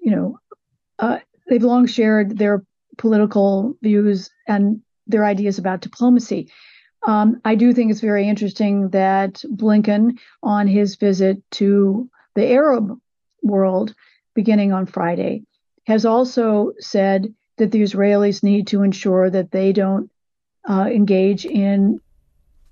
you 0.00 0.10
know, 0.10 0.38
uh, 0.98 1.18
they've 1.48 1.62
long 1.62 1.86
shared 1.86 2.38
their 2.38 2.64
political 2.98 3.76
views 3.82 4.30
and 4.46 4.80
their 5.06 5.24
ideas 5.24 5.58
about 5.58 5.80
diplomacy. 5.80 6.50
Um, 7.06 7.40
I 7.44 7.54
do 7.54 7.72
think 7.72 7.90
it's 7.90 8.00
very 8.00 8.28
interesting 8.28 8.90
that 8.90 9.42
Blinken, 9.54 10.18
on 10.42 10.66
his 10.66 10.96
visit 10.96 11.42
to 11.52 12.10
the 12.34 12.50
Arab 12.50 12.98
world 13.42 13.94
beginning 14.34 14.72
on 14.72 14.86
Friday, 14.86 15.44
has 15.86 16.04
also 16.04 16.72
said 16.80 17.32
that 17.58 17.70
the 17.70 17.82
Israelis 17.82 18.42
need 18.42 18.66
to 18.68 18.82
ensure 18.82 19.30
that 19.30 19.50
they 19.50 19.72
don't 19.72 20.10
uh, 20.68 20.88
engage 20.92 21.46
in 21.46 22.00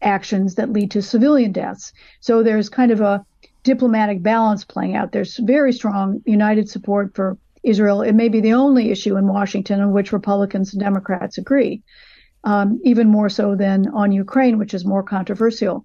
actions 0.03 0.57
that 0.57 0.73
lead 0.73 0.91
to 0.91 1.01
civilian 1.01 1.53
deaths. 1.53 1.93
So 2.21 2.43
there's 2.43 2.69
kind 2.69 2.91
of 2.91 3.01
a 3.01 3.25
diplomatic 3.65 4.23
balance 4.23 4.65
playing 4.65 4.95
out. 4.95 5.11
There's 5.11 5.37
very 5.39 5.73
strong 5.73 6.23
united 6.25 6.71
support 6.71 7.15
for 7.15 7.37
Israel. 7.63 8.03
It 8.03 8.13
may 8.13 8.29
be 8.29 8.41
the 8.41 8.53
only 8.53 8.91
issue 8.91 9.17
in 9.17 9.27
Washington 9.27 9.81
on 9.81 9.93
which 9.93 10.13
Republicans 10.13 10.73
and 10.73 10.81
Democrats 10.81 11.39
agree 11.39 11.83
um, 12.45 12.79
even 12.85 13.09
more 13.09 13.29
so 13.29 13.57
than 13.57 13.89
on 13.89 14.13
Ukraine, 14.13 14.59
which 14.59 14.75
is 14.75 14.85
more 14.85 15.03
controversial. 15.03 15.85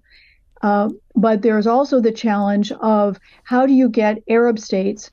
Uh, 0.62 0.90
but 1.16 1.42
there's 1.42 1.66
also 1.66 2.00
the 2.00 2.12
challenge 2.12 2.70
of 2.70 3.18
how 3.44 3.66
do 3.66 3.72
you 3.72 3.88
get 3.88 4.22
Arab 4.28 4.58
states 4.58 5.10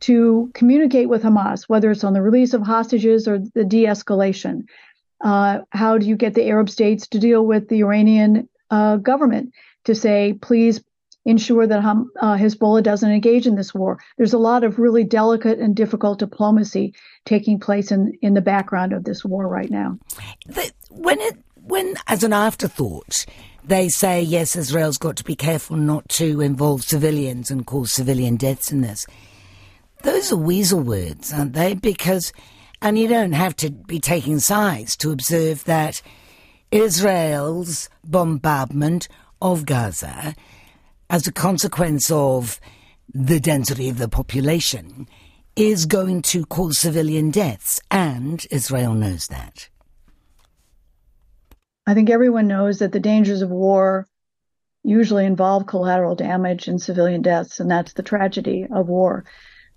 to 0.00 0.50
communicate 0.54 1.08
with 1.08 1.22
Hamas, 1.22 1.64
whether 1.64 1.90
it's 1.90 2.04
on 2.04 2.12
the 2.12 2.22
release 2.22 2.54
of 2.54 2.62
hostages 2.62 3.26
or 3.26 3.40
the 3.54 3.64
de 3.64 3.84
escalation? 3.84 4.66
Uh, 5.20 5.60
how 5.70 5.98
do 5.98 6.06
you 6.06 6.16
get 6.16 6.34
the 6.34 6.46
Arab 6.46 6.70
states 6.70 7.08
to 7.08 7.18
deal 7.18 7.44
with 7.44 7.68
the 7.68 7.80
Iranian 7.80 8.48
uh, 8.70 8.96
government 8.96 9.52
to 9.84 9.94
say, 9.94 10.38
please 10.40 10.82
ensure 11.24 11.66
that 11.66 11.78
uh, 11.78 12.36
Hezbollah 12.36 12.82
doesn't 12.82 13.10
engage 13.10 13.46
in 13.46 13.54
this 13.54 13.74
war. 13.74 13.98
There's 14.16 14.34
a 14.34 14.38
lot 14.38 14.64
of 14.64 14.78
really 14.78 15.04
delicate 15.04 15.58
and 15.58 15.74
difficult 15.74 16.18
diplomacy 16.18 16.94
taking 17.24 17.58
place 17.58 17.90
in, 17.90 18.12
in 18.20 18.34
the 18.34 18.40
background 18.40 18.92
of 18.92 19.04
this 19.04 19.24
war 19.24 19.48
right 19.48 19.70
now. 19.70 19.98
The, 20.46 20.70
when 20.90 21.20
it 21.20 21.36
when 21.54 21.94
as 22.06 22.22
an 22.22 22.32
afterthought 22.32 23.24
they 23.66 23.88
say 23.88 24.20
yes, 24.20 24.56
Israel's 24.56 24.98
got 24.98 25.16
to 25.16 25.24
be 25.24 25.34
careful 25.34 25.76
not 25.76 26.06
to 26.10 26.42
involve 26.42 26.82
civilians 26.82 27.50
and 27.50 27.66
cause 27.66 27.92
civilian 27.94 28.36
deaths 28.36 28.70
in 28.70 28.82
this. 28.82 29.06
Those 30.02 30.30
are 30.32 30.36
weasel 30.36 30.80
words, 30.80 31.32
aren't 31.32 31.54
they? 31.54 31.72
Because 31.72 32.32
and 32.82 32.98
you 32.98 33.08
don't 33.08 33.32
have 33.32 33.56
to 33.56 33.70
be 33.70 33.98
taking 33.98 34.38
sides 34.38 34.96
to 34.98 35.10
observe 35.10 35.64
that 35.64 36.02
Israel's 36.70 37.88
bombardment 38.04 39.08
of 39.40 39.64
Gaza 39.64 40.34
as 41.10 41.26
a 41.26 41.32
consequence 41.32 42.10
of 42.10 42.60
the 43.12 43.40
density 43.40 43.88
of 43.88 43.98
the 43.98 44.08
population, 44.08 45.08
is 45.56 45.86
going 45.86 46.22
to 46.22 46.44
cause 46.46 46.78
civilian 46.78 47.30
deaths, 47.30 47.80
and 47.90 48.44
Israel 48.50 48.94
knows 48.94 49.28
that. 49.28 49.68
I 51.86 51.94
think 51.94 52.10
everyone 52.10 52.48
knows 52.48 52.78
that 52.78 52.92
the 52.92 53.00
dangers 53.00 53.42
of 53.42 53.50
war 53.50 54.06
usually 54.82 55.26
involve 55.26 55.66
collateral 55.66 56.14
damage 56.14 56.66
and 56.66 56.80
civilian 56.80 57.22
deaths, 57.22 57.60
and 57.60 57.70
that's 57.70 57.92
the 57.92 58.02
tragedy 58.02 58.66
of 58.70 58.88
war. 58.88 59.24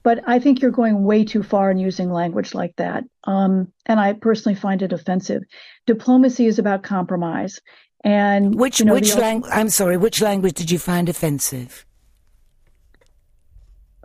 but 0.03 0.21
I 0.25 0.39
think 0.39 0.61
you're 0.61 0.71
going 0.71 1.03
way 1.03 1.25
too 1.25 1.43
far 1.43 1.69
in 1.69 1.77
using 1.77 2.09
language 2.09 2.53
like 2.53 2.73
that. 2.77 3.03
Um, 3.25 3.73
and 3.85 3.99
I 3.99 4.13
personally 4.13 4.55
find 4.55 4.81
it 4.81 4.93
offensive. 4.93 5.43
Diplomacy 5.85 6.45
is 6.45 6.59
about 6.59 6.81
compromise. 6.83 7.59
And 8.03 8.55
which 8.55 8.79
you 8.79 8.85
know, 8.85 8.93
which 8.93 9.15
language? 9.15 9.51
I'm 9.53 9.69
sorry. 9.69 9.97
Which 9.97 10.21
language 10.21 10.53
did 10.53 10.71
you 10.71 10.79
find 10.79 11.09
offensive? 11.09 11.85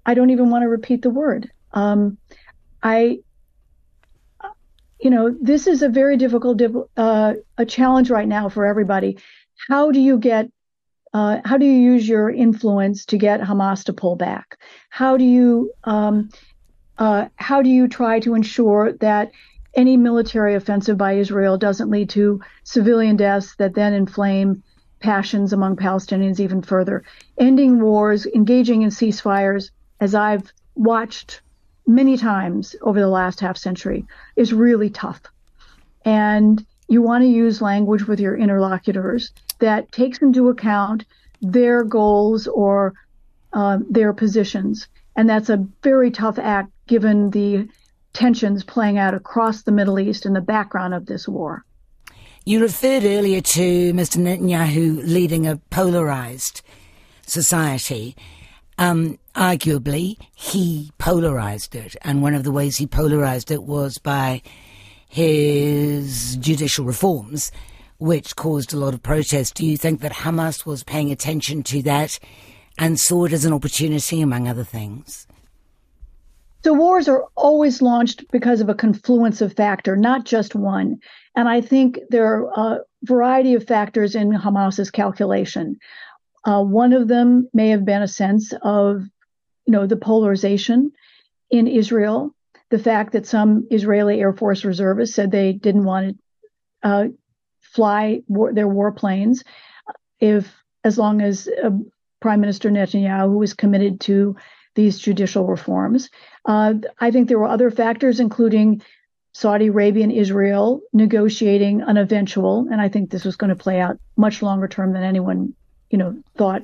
I 0.05 0.15
don't 0.15 0.31
even 0.31 0.51
want 0.51 0.63
to 0.63 0.69
repeat 0.69 1.03
the 1.03 1.11
word. 1.11 1.51
Um, 1.73 2.19
I, 2.83 3.21
you 5.01 5.11
know, 5.11 5.35
this 5.41 5.67
is 5.67 5.83
a 5.83 5.89
very 5.89 6.17
difficult 6.17 6.61
uh, 6.97 7.35
a 7.59 7.67
challenge 7.67 8.11
right 8.11 8.27
now 8.27 8.49
for 8.49 8.67
everybody. 8.67 9.19
How 9.69 9.93
do 9.93 10.01
you 10.01 10.19
get 10.19 10.51
uh, 11.15 11.41
how 11.45 11.59
do 11.59 11.67
you 11.67 11.73
use 11.73 12.09
your 12.09 12.31
influence 12.31 13.05
to 13.07 13.19
get 13.19 13.41
Hamas 13.41 13.85
to 13.85 13.93
pull 13.93 14.17
back? 14.17 14.59
How 14.89 15.17
do 15.17 15.25
you 15.25 15.73
um, 15.85 16.31
uh, 16.99 17.29
how 17.37 17.63
do 17.63 17.69
you 17.69 17.89
try 17.89 18.21
to 18.21 18.35
ensure 18.35 18.93
that 18.95 19.31
any 19.75 19.97
military 19.97 20.55
offensive 20.55 20.99
by 20.99 21.15
Israel 21.15 21.57
doesn't 21.57 21.91
lead 21.91 22.11
to 22.11 22.41
civilian 22.65 23.17
deaths 23.17 23.55
that 23.57 23.75
then 23.75 23.93
inflame 23.93 24.63
passions 25.01 25.53
among 25.53 25.77
Palestinians 25.77 26.41
even 26.41 26.63
further? 26.63 27.03
Ending 27.39 27.81
wars, 27.81 28.27
engaging 28.27 28.83
in 28.83 28.91
ceasefires, 28.91 29.71
as 30.01 30.15
I've 30.15 30.53
watched 30.75 31.41
many 31.87 32.17
times 32.17 32.77
over 32.83 33.01
the 33.01 33.09
last 33.09 33.41
half 33.41 33.57
century, 33.57 34.07
is 34.37 34.53
really 34.53 34.91
tough. 34.91 35.23
And 36.05 36.65
you 36.89 37.03
want 37.03 37.23
to 37.23 37.29
use 37.29 37.63
language 37.63 38.07
with 38.07 38.21
your 38.21 38.37
interlocutors 38.37 39.33
that 39.61 39.91
takes 39.93 40.19
into 40.19 40.49
account 40.49 41.05
their 41.41 41.85
goals 41.85 42.47
or 42.47 42.95
uh, 43.53 43.79
their 43.89 44.13
positions. 44.13 44.89
And 45.17 45.29
that's 45.29 45.51
a 45.51 45.67
very 45.83 46.11
tough 46.11 46.39
act 46.39 46.71
given 46.87 47.31
the 47.31 47.69
tensions 48.13 48.65
playing 48.65 48.99
out 48.99 49.15
across 49.15 49.63
the 49.63 49.73
Middle 49.73 49.99
East 49.99 50.27
in 50.27 50.33
the 50.33 50.41
background 50.41 50.95
of 50.95 51.07
this 51.07 51.27
war. 51.27 51.65
You 52.45 52.61
referred 52.61 53.05
earlier 53.05 53.41
to 53.41 53.93
Mr. 53.93 54.19
Netanyahu 54.19 55.03
leading 55.05 55.47
a 55.47 55.57
polarized 55.71 56.63
society. 57.27 58.17
Um, 58.79 59.19
arguably, 59.35 60.17
he 60.35 60.91
polarized 60.99 61.75
it, 61.75 61.95
and 62.03 62.21
one 62.23 62.35
of 62.35 62.43
the 62.43 62.51
ways 62.51 62.77
he 62.77 62.87
polarized 62.87 63.51
it 63.51 63.63
was 63.63 63.99
by 63.99 64.43
his 65.09 66.37
judicial 66.37 66.85
reforms 66.85 67.53
which 68.03 68.35
caused 68.35 68.73
a 68.73 68.77
lot 68.77 68.95
of 68.95 69.03
protest. 69.03 69.55
Do 69.55 69.65
you 69.65 69.77
think 69.77 70.01
that 70.01 70.11
Hamas 70.11 70.67
was 70.67 70.83
paying 70.83 71.13
attention 71.13 71.63
to 71.65 71.83
that 71.83 72.19
and 72.77 72.99
saw 72.99 73.27
it 73.27 73.33
as 73.33 73.45
an 73.45 73.53
opportunity, 73.53 74.21
among 74.21 74.49
other 74.49 74.65
things? 74.65 75.29
So 76.65 76.73
wars 76.73 77.09
are 77.09 77.25
always 77.37 77.83
launched 77.83 78.25
because 78.31 78.61
of 78.61 78.69
a 78.69 78.75
confluence 78.75 79.41
of 79.41 79.55
factor, 79.55 79.97
not 79.97 80.25
just 80.25 80.55
one. 80.55 80.99
And 81.35 81.49
I 81.49 81.61
think 81.61 81.99
there 82.11 82.27
are 82.27 82.77
a 82.77 82.81
variety 83.03 83.55
of 83.55 83.67
factors 83.67 84.15
in 84.15 84.31
Hamas's 84.31 84.91
calculation. 84.91 85.79
Uh, 86.45 86.63
one 86.63 86.93
of 86.93 87.09
them 87.09 87.49
may 87.53 87.71
have 87.71 87.85
been 87.85 88.03
a 88.03 88.09
sense 88.09 88.53
of, 88.63 89.03
you 89.67 89.73
know, 89.73 89.87
the 89.87 89.97
polarization 89.97 90.93
in 91.51 91.67
Israel, 91.67 92.35
the 92.71 92.79
fact 92.79 93.13
that 93.13 93.27
some 93.27 93.67
Israeli 93.71 94.21
Air 94.21 94.33
Force 94.33 94.65
reservists 94.65 95.15
said 95.15 95.31
they 95.31 95.53
didn't 95.53 95.85
want 95.85 96.17
to 96.83 96.89
uh, 96.89 97.05
fly 97.61 98.23
war, 98.29 98.53
their 98.53 98.69
warplanes 98.69 99.43
if 100.21 100.53
as 100.85 100.99
long 100.99 101.21
as 101.21 101.49
uh, 101.63 101.71
Prime 102.21 102.41
Minister 102.41 102.71
Netanyahu 102.71 103.37
was 103.37 103.55
committed 103.55 104.01
to 104.03 104.37
these 104.75 104.99
judicial 104.99 105.47
reforms. 105.47 106.09
Uh, 106.45 106.75
I 107.01 107.11
think 107.11 107.29
there 107.29 107.39
were 107.39 107.49
other 107.49 107.71
factors, 107.71 108.21
including 108.21 108.83
Saudi 109.33 109.69
Arabia 109.69 110.05
and 110.05 110.13
Israel 110.13 110.83
negotiating 110.93 111.83
an 111.83 111.97
eventual, 111.97 112.67
and 112.71 112.81
I 112.81 112.89
think 112.89 113.11
this 113.11 113.25
was 113.25 113.37
going 113.37 113.51
to 113.51 113.57
play 113.57 113.81
out 113.81 113.99
much 114.17 114.43
longer 114.43 114.69
term 114.69 114.93
than 114.93 115.03
anyone, 115.03 115.55
you 115.91 115.99
know, 115.99 116.23
thought, 116.37 116.63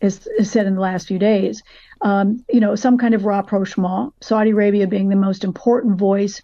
as, 0.00 0.28
as 0.38 0.50
said 0.50 0.66
in 0.66 0.74
the 0.74 0.80
last 0.80 1.08
few 1.08 1.18
days. 1.18 1.62
Um, 2.02 2.44
you 2.52 2.60
know, 2.60 2.76
some 2.76 2.98
kind 2.98 3.14
of 3.14 3.24
rapprochement. 3.24 4.12
Saudi 4.20 4.50
Arabia 4.50 4.86
being 4.86 5.08
the 5.08 5.16
most 5.16 5.42
important 5.42 5.98
voice 5.98 6.40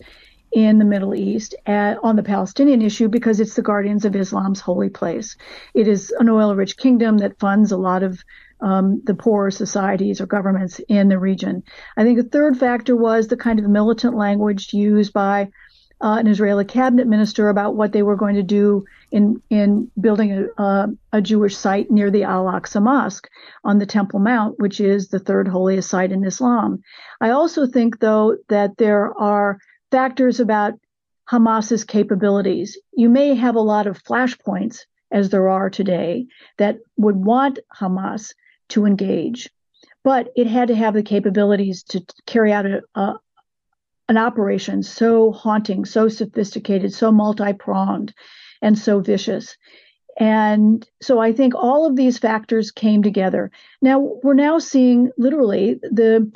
in 0.52 0.78
the 0.78 0.84
Middle 0.84 1.14
East 1.14 1.54
at, 1.66 1.98
on 2.02 2.16
the 2.16 2.22
Palestinian 2.22 2.82
issue 2.82 3.08
because 3.08 3.38
it's 3.38 3.54
the 3.54 3.62
guardians 3.62 4.04
of 4.04 4.16
Islam's 4.16 4.60
holy 4.60 4.88
place. 4.88 5.36
It 5.74 5.86
is 5.86 6.10
an 6.18 6.28
oil 6.28 6.56
rich 6.56 6.76
kingdom 6.76 7.18
that 7.18 7.38
funds 7.38 7.70
a 7.70 7.76
lot 7.76 8.02
of 8.02 8.24
um, 8.62 9.02
the 9.04 9.14
poorer 9.14 9.50
societies 9.50 10.20
or 10.20 10.26
governments 10.26 10.80
in 10.88 11.08
the 11.08 11.18
region. 11.18 11.62
I 11.96 12.04
think 12.04 12.18
a 12.18 12.22
third 12.22 12.58
factor 12.58 12.96
was 12.96 13.28
the 13.28 13.36
kind 13.36 13.58
of 13.58 13.68
militant 13.68 14.16
language 14.16 14.72
used 14.72 15.12
by 15.12 15.50
uh, 16.02 16.16
an 16.18 16.26
Israeli 16.26 16.64
cabinet 16.64 17.06
minister 17.06 17.48
about 17.48 17.76
what 17.76 17.92
they 17.92 18.02
were 18.02 18.16
going 18.16 18.36
to 18.36 18.42
do 18.42 18.84
in 19.10 19.42
in 19.50 19.90
building 20.00 20.32
a, 20.32 20.62
uh, 20.62 20.86
a 21.12 21.20
Jewish 21.20 21.56
site 21.56 21.90
near 21.90 22.10
the 22.10 22.24
Al 22.24 22.46
Aqsa 22.46 22.82
Mosque 22.82 23.28
on 23.64 23.78
the 23.78 23.86
Temple 23.86 24.20
Mount, 24.20 24.58
which 24.58 24.80
is 24.80 25.08
the 25.08 25.18
third 25.18 25.46
holiest 25.48 25.90
site 25.90 26.12
in 26.12 26.24
Islam. 26.24 26.82
I 27.20 27.30
also 27.30 27.66
think, 27.66 28.00
though, 28.00 28.36
that 28.48 28.78
there 28.78 29.12
are 29.18 29.58
factors 29.90 30.40
about 30.40 30.74
Hamas's 31.30 31.84
capabilities. 31.84 32.78
You 32.92 33.08
may 33.08 33.34
have 33.34 33.56
a 33.56 33.60
lot 33.60 33.86
of 33.86 34.02
flashpoints, 34.02 34.80
as 35.10 35.28
there 35.28 35.48
are 35.48 35.68
today, 35.68 36.26
that 36.56 36.78
would 36.96 37.16
want 37.16 37.58
Hamas 37.78 38.32
to 38.70 38.86
engage, 38.86 39.50
but 40.02 40.32
it 40.36 40.46
had 40.46 40.68
to 40.68 40.74
have 40.74 40.94
the 40.94 41.02
capabilities 41.02 41.82
to 41.84 42.04
carry 42.26 42.52
out 42.52 42.66
a, 42.66 42.82
a, 42.94 43.20
an 44.08 44.16
operation 44.16 44.82
so 44.82 45.32
haunting, 45.32 45.84
so 45.84 46.08
sophisticated, 46.08 46.92
so 46.92 47.12
multi 47.12 47.52
pronged, 47.52 48.14
and 48.62 48.78
so 48.78 49.00
vicious. 49.00 49.56
And 50.18 50.86
so 51.00 51.18
I 51.18 51.32
think 51.32 51.54
all 51.54 51.86
of 51.86 51.96
these 51.96 52.18
factors 52.18 52.70
came 52.70 53.02
together. 53.02 53.50
Now 53.80 54.18
we're 54.22 54.34
now 54.34 54.58
seeing 54.58 55.10
literally 55.16 55.74
the 55.82 56.30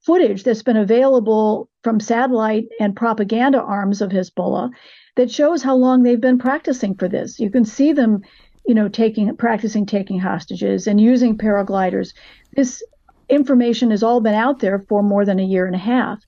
footage 0.00 0.42
that's 0.42 0.62
been 0.62 0.76
available 0.76 1.68
from 1.84 2.00
satellite 2.00 2.66
and 2.80 2.96
propaganda 2.96 3.60
arms 3.60 4.00
of 4.00 4.10
Hezbollah 4.10 4.70
that 5.16 5.30
shows 5.30 5.62
how 5.62 5.76
long 5.76 6.02
they've 6.02 6.20
been 6.20 6.38
practicing 6.38 6.94
for 6.94 7.08
this. 7.08 7.38
You 7.38 7.50
can 7.50 7.64
see 7.64 7.92
them, 7.92 8.22
you 8.68 8.74
know, 8.74 8.86
taking 8.86 9.34
practicing 9.36 9.86
taking 9.86 10.20
hostages 10.20 10.86
and 10.86 11.00
using 11.00 11.38
paragliders. 11.38 12.12
This 12.54 12.82
information 13.30 13.90
has 13.90 14.02
all 14.02 14.20
been 14.20 14.34
out 14.34 14.60
there 14.60 14.84
for 14.90 15.02
more 15.02 15.24
than 15.24 15.40
a 15.40 15.42
year 15.42 15.64
and 15.64 15.74
a 15.74 15.78
half. 15.78 16.22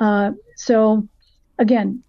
Uh, 0.00 0.30
so, 0.56 1.06
again, 1.58 2.02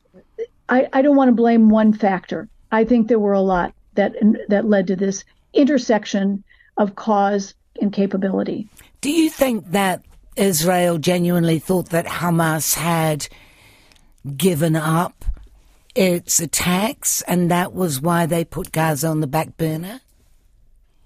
I, 0.70 0.88
I 0.94 1.02
don't 1.02 1.16
want 1.16 1.30
to 1.30 1.36
blame 1.36 1.70
one 1.70 1.92
factor. 1.92 2.48
I 2.72 2.86
think 2.86 3.08
there 3.08 3.20
were 3.20 3.34
a 3.34 3.42
lot 3.42 3.74
that 3.96 4.14
that 4.48 4.66
led 4.66 4.88
to 4.88 4.96
this 4.96 5.26
intersection 5.54 6.44
of 6.78 6.96
cause 6.96 7.56
and 7.82 7.92
capability. 7.92 8.70
Do 9.02 9.10
you 9.10 9.28
think 9.28 9.72
that 9.72 10.06
Israel 10.36 11.00
genuinely 11.00 11.58
thought 11.58 11.90
that 11.90 12.06
Hamas 12.06 12.76
had 12.76 13.28
given 14.38 14.76
up 14.76 15.26
its 15.96 16.40
attacks 16.40 17.22
and 17.24 17.52
that 17.52 17.74
was 17.74 18.02
why 18.02 18.26
they 18.26 18.44
put 18.44 18.72
Gaza 18.72 19.08
on 19.08 19.20
the 19.20 19.28
back 19.28 19.58
burner? 19.58 20.02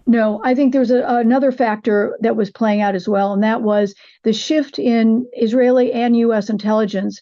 No, 0.07 0.39
I 0.43 0.55
think 0.55 0.71
there's 0.71 0.89
a, 0.89 1.03
another 1.05 1.51
factor 1.51 2.17
that 2.21 2.37
was 2.37 2.49
playing 2.49 2.79
out 2.79 2.95
as 2.95 3.09
well, 3.09 3.33
and 3.33 3.43
that 3.43 3.61
was 3.61 3.93
the 4.23 4.31
shift 4.31 4.79
in 4.79 5.27
Israeli 5.33 5.91
and 5.91 6.15
U.S. 6.17 6.49
intelligence 6.49 7.21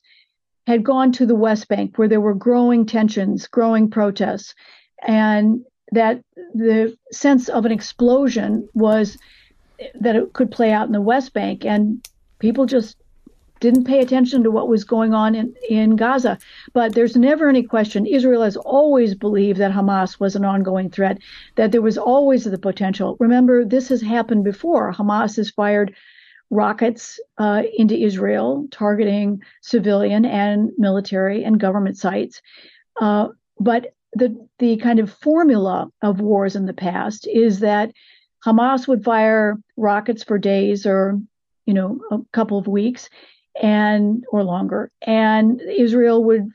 had 0.68 0.84
gone 0.84 1.12
to 1.14 1.26
the 1.26 1.36
West 1.36 1.68
Bank, 1.68 1.98
where 1.98 2.08
there 2.08 2.22
were 2.22 2.36
growing 2.36 2.86
tensions, 2.86 3.48
growing 3.48 3.90
protests, 3.90 4.54
and 5.06 5.66
that 5.92 6.22
the 6.54 6.96
sense 7.12 7.50
of 7.50 7.66
an 7.66 7.72
explosion 7.72 8.68
was 8.76 9.18
that 10.00 10.16
it 10.16 10.34
could 10.34 10.52
play 10.52 10.72
out 10.72 10.86
in 10.86 10.94
the 10.94 11.02
West 11.02 11.34
Bank, 11.34 11.66
and 11.66 12.08
people 12.38 12.68
just 12.68 12.98
didn't 13.60 13.86
pay 13.86 14.00
attention 14.02 14.44
to 14.44 14.52
what 14.52 14.68
was 14.68 14.84
going 14.84 15.14
on 15.14 15.36
in, 15.36 15.54
in 15.70 15.96
Gaza. 15.96 16.38
But 16.74 16.94
there's 16.94 17.16
never 17.16 17.50
any 17.50 17.64
question. 17.64 18.06
Israel 18.06 18.44
has 18.44 18.58
always 18.58 19.16
believed 19.16 19.60
that 19.60 19.72
Hamas 19.72 20.20
was 20.20 20.36
an 20.36 20.46
ongoing 20.46 20.90
threat, 20.90 21.20
that 21.56 21.72
there 21.72 21.82
was 21.82 21.98
always 21.98 22.44
the 22.44 22.58
potential. 22.58 23.16
Remember, 23.20 23.64
this 23.64 23.90
has 23.90 24.02
happened 24.02 24.44
before. 24.44 24.94
Hamas 24.94 25.38
has 25.38 25.50
fired 25.50 25.96
rockets 26.50 27.20
uh, 27.38 27.64
into 27.78 27.98
Israel, 27.98 28.68
targeting 28.72 29.42
civilian 29.62 30.26
and 30.26 30.72
military 30.78 31.44
and 31.44 31.60
government 31.60 31.98
sites. 31.98 32.42
Uh, 33.00 33.30
but 33.60 33.94
the 34.14 34.48
the 34.60 34.78
kind 34.78 35.00
of 35.00 35.12
formula 35.12 35.90
of 36.02 36.22
wars 36.22 36.56
in 36.56 36.66
the 36.66 36.74
past 36.74 37.28
is 37.28 37.60
that 37.60 37.92
Hamas 38.46 38.88
would 38.88 39.04
fire 39.04 39.58
rockets 39.76 40.24
for 40.24 40.38
days 40.38 40.86
or, 40.86 41.20
you 41.66 41.74
know, 41.74 42.00
a 42.12 42.20
couple 42.32 42.58
of 42.58 42.68
weeks 42.68 43.10
and 43.62 44.24
or 44.32 44.44
longer, 44.44 44.92
and 45.02 45.62
Israel 45.62 46.24
would 46.24 46.50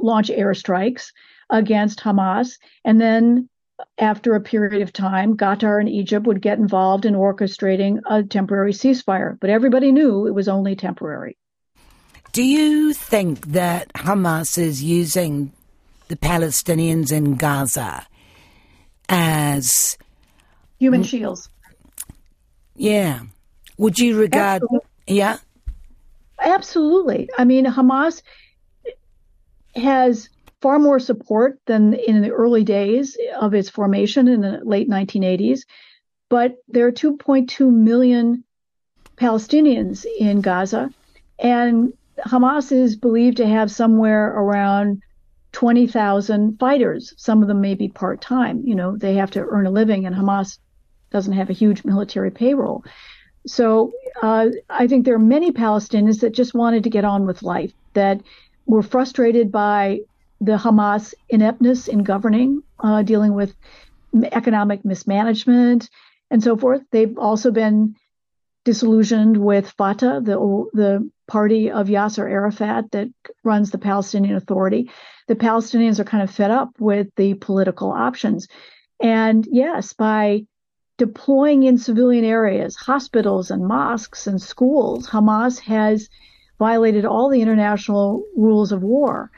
launch 0.00 0.28
airstrikes 0.28 1.12
against 1.50 2.00
Hamas, 2.00 2.58
and 2.84 3.00
then 3.00 3.48
after 3.98 4.34
a 4.34 4.40
period 4.40 4.82
of 4.82 4.92
time, 4.92 5.36
Qatar 5.36 5.80
and 5.80 5.88
Egypt 5.88 6.26
would 6.26 6.40
get 6.40 6.58
involved 6.58 7.04
in 7.04 7.14
orchestrating 7.14 8.00
a 8.08 8.22
temporary 8.22 8.72
ceasefire. 8.72 9.38
But 9.38 9.50
everybody 9.50 9.92
knew 9.92 10.26
it 10.26 10.34
was 10.34 10.48
only 10.48 10.76
temporary. 10.76 11.36
Do 12.32 12.42
you 12.42 12.92
think 12.92 13.46
that 13.48 13.92
Hamas 13.94 14.58
is 14.58 14.82
using 14.82 15.52
the 16.08 16.16
Palestinians 16.16 17.12
in 17.12 17.36
Gaza 17.36 18.06
as 19.08 19.96
human 20.78 21.02
shields? 21.02 21.48
Yeah. 22.74 23.20
Would 23.78 23.98
you 23.98 24.18
regard. 24.18 24.62
Absolutely. 24.62 24.88
Yeah? 25.06 25.38
Absolutely. 26.46 27.28
I 27.36 27.44
mean, 27.44 27.66
Hamas 27.66 28.22
has 29.74 30.28
far 30.62 30.78
more 30.78 31.00
support 31.00 31.58
than 31.66 31.94
in 31.94 32.22
the 32.22 32.30
early 32.30 32.62
days 32.62 33.18
of 33.38 33.52
its 33.52 33.68
formation 33.68 34.28
in 34.28 34.40
the 34.40 34.60
late 34.62 34.88
1980s. 34.88 35.62
But 36.30 36.54
there 36.68 36.86
are 36.86 36.92
2.2 36.92 37.70
million 37.72 38.44
Palestinians 39.16 40.06
in 40.18 40.40
Gaza, 40.40 40.90
and 41.38 41.92
Hamas 42.24 42.70
is 42.70 42.96
believed 42.96 43.38
to 43.38 43.46
have 43.46 43.70
somewhere 43.70 44.28
around 44.28 45.02
20,000 45.52 46.58
fighters. 46.58 47.12
Some 47.16 47.42
of 47.42 47.48
them 47.48 47.60
may 47.60 47.74
be 47.74 47.88
part 47.88 48.20
time. 48.20 48.62
You 48.64 48.76
know, 48.76 48.96
they 48.96 49.14
have 49.14 49.32
to 49.32 49.40
earn 49.40 49.66
a 49.66 49.70
living, 49.70 50.06
and 50.06 50.14
Hamas 50.14 50.58
doesn't 51.10 51.32
have 51.32 51.50
a 51.50 51.54
huge 51.54 51.84
military 51.84 52.30
payroll. 52.30 52.84
So 53.46 53.92
uh, 54.22 54.48
I 54.68 54.86
think 54.86 55.04
there 55.04 55.14
are 55.14 55.18
many 55.18 55.52
Palestinians 55.52 56.20
that 56.20 56.34
just 56.34 56.54
wanted 56.54 56.84
to 56.84 56.90
get 56.90 57.04
on 57.04 57.26
with 57.26 57.42
life, 57.42 57.72
that 57.94 58.20
were 58.66 58.82
frustrated 58.82 59.52
by 59.52 60.00
the 60.40 60.56
Hamas 60.56 61.14
ineptness 61.28 61.88
in 61.88 62.02
governing, 62.02 62.62
uh, 62.80 63.02
dealing 63.02 63.34
with 63.34 63.54
economic 64.32 64.84
mismanagement, 64.84 65.88
and 66.30 66.42
so 66.42 66.56
forth. 66.56 66.82
They've 66.90 67.16
also 67.16 67.50
been 67.50 67.94
disillusioned 68.64 69.36
with 69.36 69.70
Fatah, 69.78 70.20
the 70.22 70.36
the 70.72 71.08
party 71.28 71.70
of 71.70 71.88
Yasser 71.88 72.28
Arafat 72.28 72.90
that 72.92 73.08
runs 73.44 73.70
the 73.70 73.78
Palestinian 73.78 74.36
Authority. 74.36 74.90
The 75.28 75.36
Palestinians 75.36 75.98
are 75.98 76.04
kind 76.04 76.22
of 76.22 76.30
fed 76.30 76.50
up 76.50 76.70
with 76.78 77.08
the 77.16 77.34
political 77.34 77.90
options, 77.90 78.48
and 79.00 79.46
yes, 79.50 79.92
by 79.92 80.46
deploying 80.98 81.64
in 81.64 81.78
civilian 81.78 82.24
areas, 82.24 82.76
hospitals 82.76 83.50
and 83.50 83.66
mosques 83.66 84.26
and 84.26 84.40
schools, 84.40 85.08
Hamas 85.08 85.58
has 85.60 86.08
violated 86.58 87.04
all 87.04 87.28
the 87.28 87.42
international 87.42 88.24
rules 88.36 88.72
of 88.72 88.82
war 88.82 89.30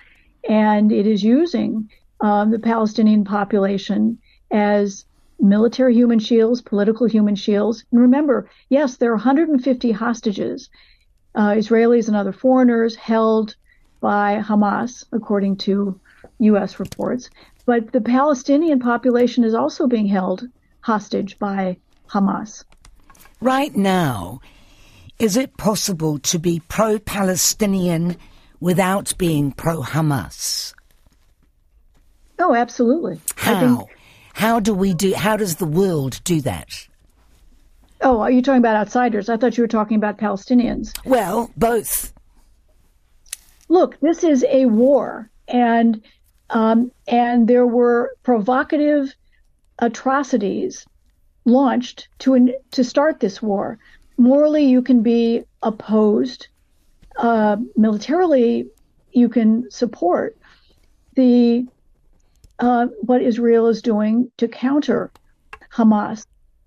and 0.48 0.92
it 0.92 1.06
is 1.06 1.22
using 1.22 1.88
um, 2.20 2.50
the 2.50 2.58
Palestinian 2.58 3.24
population 3.24 4.18
as 4.50 5.04
military 5.40 5.94
human 5.94 6.18
shields, 6.18 6.62
political 6.62 7.06
human 7.06 7.34
shields. 7.34 7.84
And 7.92 8.00
remember, 8.00 8.48
yes, 8.68 8.96
there 8.96 9.10
are 9.10 9.16
150 9.16 9.92
hostages, 9.92 10.68
uh, 11.34 11.50
Israelis 11.50 12.08
and 12.08 12.16
other 12.16 12.32
foreigners 12.32 12.96
held 12.96 13.56
by 14.00 14.42
Hamas, 14.44 15.04
according 15.12 15.56
to 15.56 15.98
U.S. 16.40 16.80
reports. 16.80 17.30
But 17.66 17.92
the 17.92 18.00
Palestinian 18.00 18.80
population 18.80 19.44
is 19.44 19.54
also 19.54 19.86
being 19.86 20.06
held 20.06 20.48
hostage 20.80 21.38
by 21.38 21.76
Hamas. 22.08 22.64
Right 23.40 23.74
now, 23.74 24.40
is 25.18 25.36
it 25.36 25.56
possible 25.56 26.18
to 26.20 26.38
be 26.38 26.60
pro 26.68 26.98
Palestinian 26.98 28.16
without 28.60 29.16
being 29.18 29.52
pro 29.52 29.82
Hamas? 29.82 30.74
Oh, 32.38 32.54
absolutely. 32.54 33.20
How? 33.36 33.60
Think... 33.60 33.90
How 34.34 34.60
do 34.60 34.72
we 34.72 34.94
do? 34.94 35.14
How 35.14 35.36
does 35.36 35.56
the 35.56 35.66
world 35.66 36.20
do 36.22 36.40
that? 36.42 36.86
Oh, 38.00 38.20
are 38.20 38.30
you 38.30 38.42
talking 38.42 38.60
about 38.60 38.76
outsiders? 38.76 39.28
I 39.28 39.36
thought 39.36 39.56
you 39.56 39.64
were 39.64 39.68
talking 39.68 39.96
about 39.96 40.18
Palestinians. 40.18 40.96
Well, 41.04 41.50
both. 41.56 42.12
Look, 43.68 43.98
this 44.00 44.22
is 44.22 44.44
a 44.48 44.66
war, 44.66 45.28
and 45.48 46.00
um, 46.50 46.92
and 47.08 47.48
there 47.48 47.66
were 47.66 48.14
provocative 48.22 49.14
atrocities 49.78 50.86
launched 51.44 52.08
to 52.20 52.54
to 52.72 52.84
start 52.84 53.20
this 53.20 53.40
war. 53.40 53.78
Morally, 54.16 54.64
you 54.64 54.82
can 54.82 55.02
be 55.02 55.44
opposed 55.62 56.48
uh, 57.18 57.56
militarily 57.76 58.68
you 59.12 59.28
can 59.28 59.70
support 59.70 60.36
the 61.14 61.66
uh, 62.58 62.86
what 63.00 63.22
Israel 63.22 63.66
is 63.68 63.82
doing 63.82 64.30
to 64.36 64.48
counter 64.48 65.10
Hamas. 65.72 66.26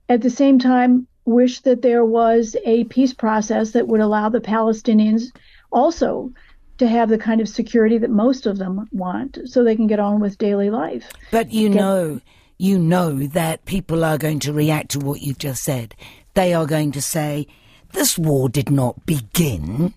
At 0.10 0.21
the 0.21 0.30
same 0.30 0.60
time, 0.60 1.08
wish 1.26 1.62
that 1.62 1.82
there 1.82 2.06
was 2.06 2.56
a 2.65 2.84
peace 2.86 3.13
process 3.13 3.71
that 3.71 3.88
would 3.88 4.02
allow 4.02 4.30
the 4.30 4.41
Palestinians 4.41 5.32
also 5.71 6.32
to 6.78 6.88
have 6.88 7.10
the 7.10 7.17
kind 7.17 7.39
of 7.41 7.47
security 7.47 7.97
that 7.97 8.10
most 8.10 8.45
of 8.45 8.58
them 8.58 8.88
want 8.91 9.38
so 9.45 9.63
they 9.63 9.76
can 9.76 9.88
get 9.88 10.00
on 10.00 10.19
with 10.19 10.38
daily 10.38 10.69
life. 10.69 11.10
But 11.30 11.54
you 11.54 11.69
get- 11.69 11.76
know, 11.76 12.19
you 12.62 12.78
know 12.78 13.28
that 13.28 13.65
people 13.65 14.06
are 14.06 14.17
going 14.17 14.39
to 14.39 14.54
react 14.54 14.91
to 14.91 15.00
what 15.00 15.21
you've 15.21 15.39
just 15.39 15.63
said. 15.63 15.95
They 16.34 16.54
are 16.54 16.65
going 16.65 16.91
to 16.93 17.02
say, 17.02 17.47
this 17.93 18.17
war 18.17 18.50
did 18.50 18.69
not 18.69 19.06
begin 19.06 19.93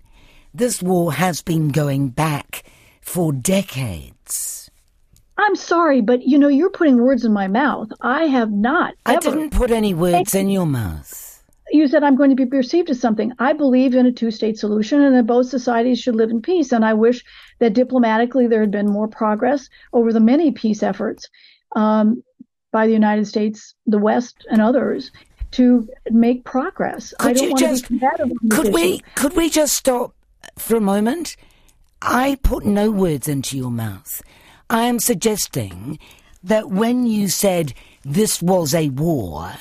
this 0.54 0.80
war 0.80 1.12
has 1.12 1.42
been 1.42 1.70
going 1.70 2.10
back 2.10 2.62
for 3.00 3.32
decades. 3.32 4.70
I'm 5.36 5.56
sorry, 5.56 6.00
but 6.00 6.22
you 6.22 6.38
know, 6.38 6.46
you're 6.46 6.70
putting 6.70 7.02
words 7.02 7.24
in 7.24 7.32
my 7.32 7.48
mouth. 7.48 7.88
I 8.00 8.26
have 8.26 8.52
not. 8.52 8.94
I 9.04 9.16
didn't 9.16 9.50
put 9.50 9.72
any 9.72 9.94
words 9.94 10.32
in 10.32 10.48
your 10.48 10.64
mouth. 10.64 11.42
You 11.72 11.88
said 11.88 12.04
I'm 12.04 12.14
going 12.14 12.30
to 12.30 12.36
be 12.36 12.46
perceived 12.46 12.88
as 12.90 13.00
something. 13.00 13.32
I 13.40 13.52
believe 13.52 13.96
in 13.96 14.06
a 14.06 14.12
two 14.12 14.30
state 14.30 14.56
solution 14.56 15.00
and 15.00 15.16
that 15.16 15.26
both 15.26 15.46
societies 15.46 15.98
should 15.98 16.14
live 16.14 16.30
in 16.30 16.40
peace. 16.40 16.70
And 16.70 16.84
I 16.84 16.94
wish 16.94 17.24
that 17.58 17.72
diplomatically 17.72 18.46
there 18.46 18.60
had 18.60 18.70
been 18.70 18.88
more 18.88 19.08
progress 19.08 19.68
over 19.92 20.12
the 20.12 20.20
many 20.20 20.52
peace 20.52 20.84
efforts 20.84 21.28
um, 21.74 22.22
by 22.74 22.88
the 22.88 22.92
United 22.92 23.24
States, 23.28 23.72
the 23.86 23.98
West, 23.98 24.44
and 24.50 24.60
others 24.60 25.12
to 25.52 25.88
make 26.10 26.42
progress. 26.42 27.14
Could 27.20 27.30
I 27.30 27.32
don't 27.34 27.50
want 27.50 27.60
just, 27.60 27.84
to 27.84 27.92
be 27.92 27.98
combative. 28.00 28.32
could 28.50 28.74
we 28.74 28.98
could 29.14 29.36
we 29.36 29.48
just 29.48 29.74
stop 29.74 30.12
for 30.58 30.76
a 30.76 30.80
moment, 30.80 31.36
I 32.02 32.36
put 32.42 32.66
no 32.66 32.90
words 32.90 33.28
into 33.28 33.56
your 33.56 33.70
mouth. 33.70 34.20
I 34.68 34.82
am 34.86 34.98
suggesting 34.98 36.00
that 36.42 36.68
when 36.68 37.06
you 37.06 37.28
said 37.28 37.74
this 38.02 38.42
was 38.42 38.74
a 38.74 38.88
war, 38.90 39.52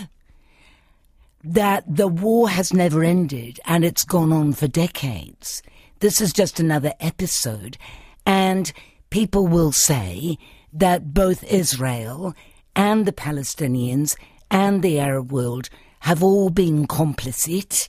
that 1.44 1.84
the 1.88 2.08
war 2.08 2.50
has 2.50 2.74
never 2.74 3.04
ended 3.04 3.60
and 3.64 3.86
it's 3.86 4.06
gone 4.06 4.34
on 4.34 4.54
for 4.54 4.68
decades. 4.68 5.62
This 6.00 6.20
is 6.20 6.34
just 6.34 6.60
another 6.60 6.94
episode. 7.00 7.78
And 8.26 8.74
people 9.12 9.46
will 9.46 9.72
say 9.72 10.40
that 10.74 11.14
both 11.14 11.44
Israel 11.44 12.34
and 12.76 13.06
the 13.06 13.12
Palestinians 13.14 14.16
and 14.50 14.82
the 14.82 15.00
Arab 15.00 15.32
world 15.32 15.70
have 16.02 16.22
all 16.22 16.50
been 16.50 16.86
complicit 16.88 17.88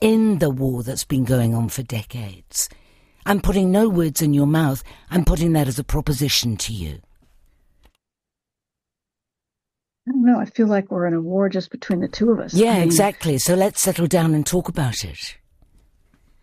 in 0.00 0.38
the 0.38 0.50
war 0.50 0.82
that's 0.82 1.04
been 1.04 1.24
going 1.24 1.54
on 1.54 1.68
for 1.68 1.82
decades. 1.82 2.68
I'm 3.24 3.40
putting 3.40 3.70
no 3.70 3.88
words 3.88 4.20
in 4.20 4.34
your 4.34 4.48
mouth. 4.48 4.82
I'm 5.10 5.24
putting 5.24 5.52
that 5.52 5.68
as 5.68 5.78
a 5.78 5.84
proposition 5.84 6.56
to 6.56 6.72
you. 6.72 7.00
I 10.08 10.10
don't 10.10 10.24
know. 10.24 10.40
I 10.40 10.46
feel 10.46 10.66
like 10.66 10.90
we're 10.90 11.06
in 11.06 11.14
a 11.14 11.20
war 11.20 11.48
just 11.48 11.70
between 11.70 12.00
the 12.00 12.08
two 12.08 12.32
of 12.32 12.40
us. 12.40 12.52
Yeah, 12.52 12.72
I 12.72 12.74
mean, 12.74 12.82
exactly. 12.82 13.38
So 13.38 13.54
let's 13.54 13.80
settle 13.80 14.08
down 14.08 14.34
and 14.34 14.44
talk 14.44 14.68
about 14.68 15.04
it. 15.04 15.36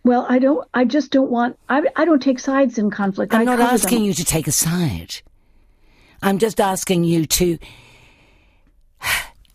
Well, 0.06 0.26
I 0.30 0.40
don't. 0.40 0.66
I 0.74 0.86
just 0.86 1.12
don't 1.12 1.30
want. 1.30 1.60
I, 1.68 1.82
I 1.98 2.06
don't 2.06 2.22
take 2.22 2.40
sides 2.40 2.78
in 2.78 2.90
conflict. 2.90 3.34
I'm 3.34 3.42
I 3.42 3.44
not 3.44 3.60
asking 3.60 4.00
them. 4.00 4.06
you 4.06 4.14
to 4.14 4.24
take 4.24 4.48
a 4.48 4.54
side. 4.54 5.22
I'm 6.22 6.40
just 6.40 6.60
asking 6.60 7.04
you 7.04 7.26
to 7.26 7.58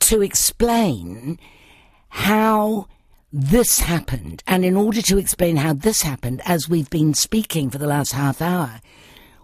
to 0.01 0.23
explain 0.23 1.39
how 2.09 2.87
this 3.33 3.81
happened. 3.81 4.43
And 4.47 4.65
in 4.65 4.77
order 4.77 5.03
to 5.03 5.19
explain 5.19 5.57
how 5.57 5.73
this 5.73 6.03
happened, 6.03 6.41
as 6.45 6.69
we've 6.69 6.91
been 6.91 7.15
speaking 7.15 7.71
for 7.71 7.79
the 7.79 7.87
last 7.87 8.13
half 8.13 8.41
hour, 8.41 8.81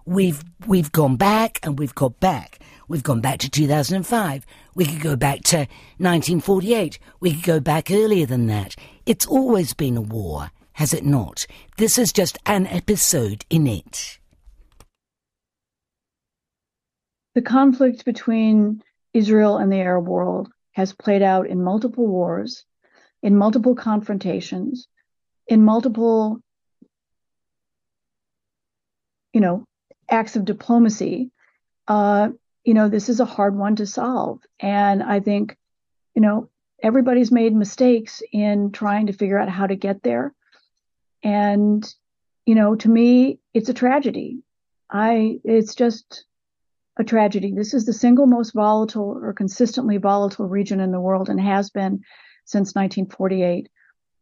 we've 0.05 0.43
we've 0.65 0.91
gone 0.91 1.17
back 1.17 1.59
and 1.63 1.77
we've 1.77 1.95
got 1.95 2.19
back. 2.19 2.59
We've 2.87 3.03
gone 3.03 3.21
back 3.21 3.39
to 3.39 3.49
2005. 3.49 4.45
We 4.75 4.85
could 4.85 5.01
go 5.01 5.15
back 5.15 5.43
to 5.45 5.57
1948. 5.97 6.99
We 7.19 7.33
could 7.33 7.43
go 7.43 7.59
back 7.59 7.89
earlier 7.91 8.25
than 8.25 8.47
that. 8.47 8.75
It's 9.05 9.25
always 9.25 9.73
been 9.73 9.97
a 9.97 10.01
war, 10.01 10.51
has 10.73 10.93
it 10.93 11.05
not? 11.05 11.47
This 11.77 11.97
is 11.97 12.11
just 12.11 12.37
an 12.45 12.67
episode 12.67 13.45
in 13.49 13.67
it. 13.67 14.19
The 17.35 17.41
conflict 17.41 18.05
between 18.05 18.81
Israel 19.13 19.57
and 19.57 19.71
the 19.71 19.77
Arab 19.77 20.07
world 20.07 20.49
has 20.71 20.93
played 20.93 21.21
out 21.21 21.47
in 21.47 21.63
multiple 21.63 22.07
wars 22.07 22.65
in 23.21 23.35
multiple 23.35 23.75
confrontations, 23.75 24.87
in 25.47 25.63
multiple, 25.63 26.39
you 29.33 29.41
know, 29.41 29.65
acts 30.09 30.35
of 30.35 30.45
diplomacy, 30.45 31.31
uh, 31.87 32.29
you 32.63 32.73
know, 32.73 32.89
this 32.89 33.09
is 33.09 33.19
a 33.19 33.25
hard 33.25 33.55
one 33.55 33.75
to 33.75 33.85
solve. 33.85 34.39
And 34.59 35.01
I 35.01 35.19
think, 35.19 35.57
you 36.15 36.21
know, 36.21 36.49
everybody's 36.81 37.31
made 37.31 37.53
mistakes 37.53 38.21
in 38.31 38.71
trying 38.71 39.07
to 39.07 39.13
figure 39.13 39.37
out 39.37 39.49
how 39.49 39.67
to 39.67 39.75
get 39.75 40.03
there. 40.03 40.33
And, 41.23 41.87
you 42.45 42.55
know, 42.55 42.75
to 42.75 42.89
me, 42.89 43.39
it's 43.53 43.69
a 43.69 43.73
tragedy. 43.73 44.39
I, 44.89 45.39
it's 45.43 45.75
just 45.75 46.25
a 47.01 47.03
tragedy. 47.03 47.51
This 47.51 47.73
is 47.73 47.85
the 47.85 47.93
single 47.93 48.25
most 48.25 48.53
volatile 48.53 49.19
or 49.21 49.33
consistently 49.33 49.97
volatile 49.97 50.47
region 50.47 50.79
in 50.79 50.91
the 50.91 51.01
world 51.01 51.29
and 51.29 51.41
has 51.41 51.69
been 51.69 52.03
since 52.45 52.73
1948. 52.75 53.69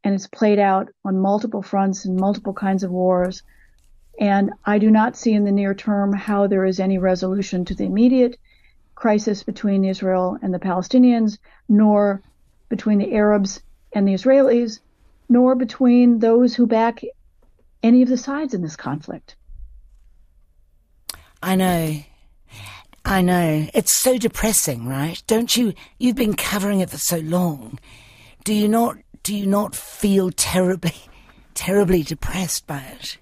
And 0.04 0.16
it's 0.16 0.28
played 0.28 0.60
out 0.60 0.90
on 1.06 1.20
multiple 1.20 1.62
fronts 1.62 2.06
in 2.06 2.16
multiple 2.16 2.54
kinds 2.54 2.84
of 2.84 2.92
wars. 2.92 3.44
And 4.20 4.52
I 4.66 4.80
do 4.80 4.90
not 4.90 5.16
see 5.16 5.34
in 5.34 5.44
the 5.44 5.52
near 5.52 5.74
term 5.74 6.14
how 6.14 6.48
there 6.48 6.66
is 6.66 6.80
any 6.80 6.98
resolution 6.98 7.66
to 7.66 7.76
the 7.76 7.86
immediate 7.86 8.38
crisis 8.96 9.44
between 9.44 9.86
Israel 9.86 10.38
and 10.42 10.54
the 10.54 10.60
Palestinians, 10.60 11.38
nor 11.68 12.22
between 12.70 12.98
the 12.98 13.14
Arabs 13.14 13.62
and 13.94 14.08
the 14.08 14.14
Israelis, 14.14 14.80
nor 15.28 15.56
between 15.56 16.20
those 16.20 16.56
who 16.56 16.66
back 16.66 17.02
any 17.84 18.02
of 18.02 18.10
the 18.10 18.18
sides 18.18 18.54
in 18.54 18.62
this 18.62 18.76
conflict. 18.76 19.36
I 21.42 21.56
know. 21.56 22.00
I 23.10 23.22
know. 23.22 23.68
It's 23.74 23.98
so 23.98 24.20
depressing, 24.20 24.88
right? 24.88 25.22
Don't 25.26 25.58
you 25.58 25.74
you've 25.98 26.16
been 26.16 26.36
covering 26.36 26.80
it 26.80 26.92
for 26.92 27.00
so 27.00 27.18
long. 27.18 27.80
Do 28.44 28.54
you 28.54 28.68
not 28.68 28.98
do 29.24 29.36
you 29.36 29.48
not 29.48 29.74
feel 29.74 30.30
terribly 30.30 30.94
terribly 31.56 32.04
depressed 32.04 32.68
by 32.68 32.84
it? 33.00 33.18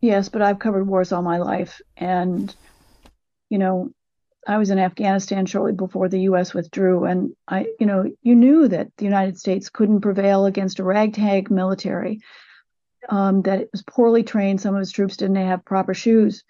Yes, 0.00 0.30
but 0.30 0.40
I've 0.40 0.58
covered 0.58 0.86
wars 0.86 1.12
all 1.12 1.20
my 1.20 1.36
life 1.36 1.82
and 1.98 2.56
you 3.50 3.58
know, 3.58 3.90
I 4.48 4.56
was 4.56 4.70
in 4.70 4.78
Afghanistan 4.78 5.44
shortly 5.44 5.72
before 5.72 6.08
the 6.08 6.22
U.S. 6.22 6.54
withdrew, 6.54 7.04
and 7.04 7.36
I, 7.46 7.66
you 7.78 7.86
know, 7.86 8.10
you 8.22 8.34
knew 8.34 8.66
that 8.68 8.88
the 8.96 9.04
United 9.04 9.38
States 9.38 9.68
couldn't 9.68 10.00
prevail 10.00 10.46
against 10.46 10.78
a 10.78 10.84
ragtag 10.84 11.50
military, 11.50 12.20
um, 13.10 13.42
that 13.42 13.60
it 13.60 13.68
was 13.72 13.82
poorly 13.82 14.22
trained. 14.22 14.60
Some 14.60 14.74
of 14.74 14.80
its 14.80 14.90
troops 14.90 15.18
didn't 15.18 15.36
have 15.36 15.64
proper 15.64 15.92
shoes. 15.92 16.44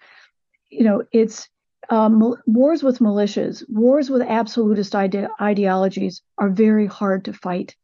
You 0.69 0.83
know, 0.83 1.03
it's 1.11 1.47
um, 1.89 2.35
wars 2.45 2.83
with 2.83 2.99
militias, 2.99 3.63
wars 3.69 4.09
with 4.09 4.21
absolutist 4.21 4.95
ide- 4.95 5.27
ideologies 5.39 6.21
are 6.37 6.49
very 6.49 6.87
hard 6.87 7.25
to 7.25 7.33
fight, 7.33 7.75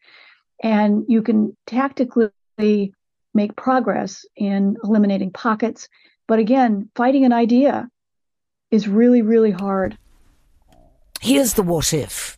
and 0.61 1.05
you 1.07 1.21
can 1.21 1.55
tactically 1.67 2.93
make 3.33 3.55
progress 3.55 4.25
in 4.35 4.77
eliminating 4.83 5.31
pockets. 5.31 5.87
But 6.27 6.39
again, 6.39 6.89
fighting 6.95 7.25
an 7.25 7.33
idea 7.33 7.89
is 8.71 8.87
really, 8.87 9.21
really 9.21 9.51
hard. 9.51 9.97
Here's 11.21 11.53
the 11.53 11.63
what 11.63 11.93
if. 11.93 12.37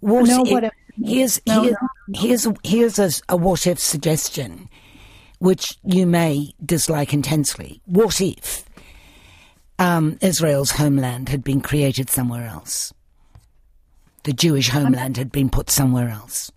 What 0.00 0.26
no, 0.26 0.44
if, 0.44 0.50
what 0.50 0.64
if. 0.64 0.72
Here's, 1.02 1.40
no, 1.46 1.62
here, 1.62 1.70
no, 1.80 1.88
no. 2.08 2.20
here's, 2.20 2.46
here's 2.64 2.98
a, 2.98 3.10
a 3.28 3.36
what 3.36 3.66
if 3.66 3.78
suggestion, 3.78 4.68
which 5.38 5.78
you 5.84 6.06
may 6.06 6.52
dislike 6.64 7.14
intensely. 7.14 7.80
What 7.86 8.20
if 8.20 8.64
um, 9.82 10.18
Israel's 10.20 10.70
homeland 10.70 11.28
had 11.28 11.42
been 11.42 11.60
created 11.60 12.08
somewhere 12.08 12.46
else? 12.46 12.92
The 14.24 14.32
Jewish 14.32 14.68
homeland 14.68 15.16
had 15.16 15.32
been 15.32 15.50
put 15.50 15.70
somewhere 15.70 16.08
else. 16.08 16.52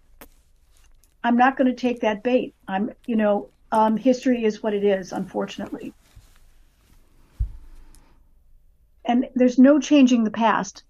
I'm 1.23 1.37
not 1.37 1.57
going 1.57 1.67
to 1.67 1.75
take 1.75 2.01
that 2.01 2.21
bait. 2.21 2.53
I'm, 2.67 2.91
you 3.07 3.15
know, 3.15 3.49
um, 3.71 3.97
history 3.97 4.43
is 4.43 4.61
what 4.61 4.73
it 4.73 4.83
is, 4.83 5.11
unfortunately. 5.11 5.93
and 9.05 9.29
there's 9.35 9.59
no 9.59 9.79
changing 9.79 10.23
the 10.23 10.31
past. 10.31 10.83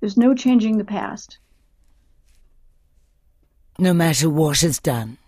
There's 0.00 0.16
no 0.16 0.34
changing 0.34 0.78
the 0.78 0.84
past. 0.84 1.38
No 3.78 3.92
matter 3.92 4.30
what 4.30 4.62
is 4.62 4.78
done. 4.78 5.18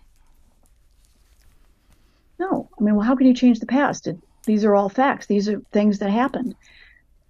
No, 2.39 2.69
I 2.79 2.83
mean, 2.83 2.95
well, 2.95 3.05
how 3.05 3.15
can 3.15 3.27
you 3.27 3.33
change 3.33 3.59
the 3.59 3.65
past? 3.65 4.07
It, 4.07 4.17
these 4.45 4.65
are 4.65 4.75
all 4.75 4.89
facts. 4.89 5.27
These 5.27 5.49
are 5.49 5.61
things 5.71 5.99
that 5.99 6.09
happened. 6.09 6.55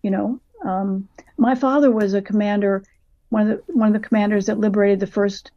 You 0.01 0.11
know, 0.11 0.39
um, 0.65 1.07
my 1.37 1.55
father 1.55 1.91
was 1.91 2.13
a 2.13 2.21
commander, 2.21 2.83
one 3.29 3.49
of 3.49 3.65
the 3.65 3.73
one 3.73 3.95
of 3.95 4.01
the 4.01 4.07
commanders 4.07 4.47
that 4.47 4.59
liberated 4.59 4.99
the 4.99 5.07
first 5.07 5.51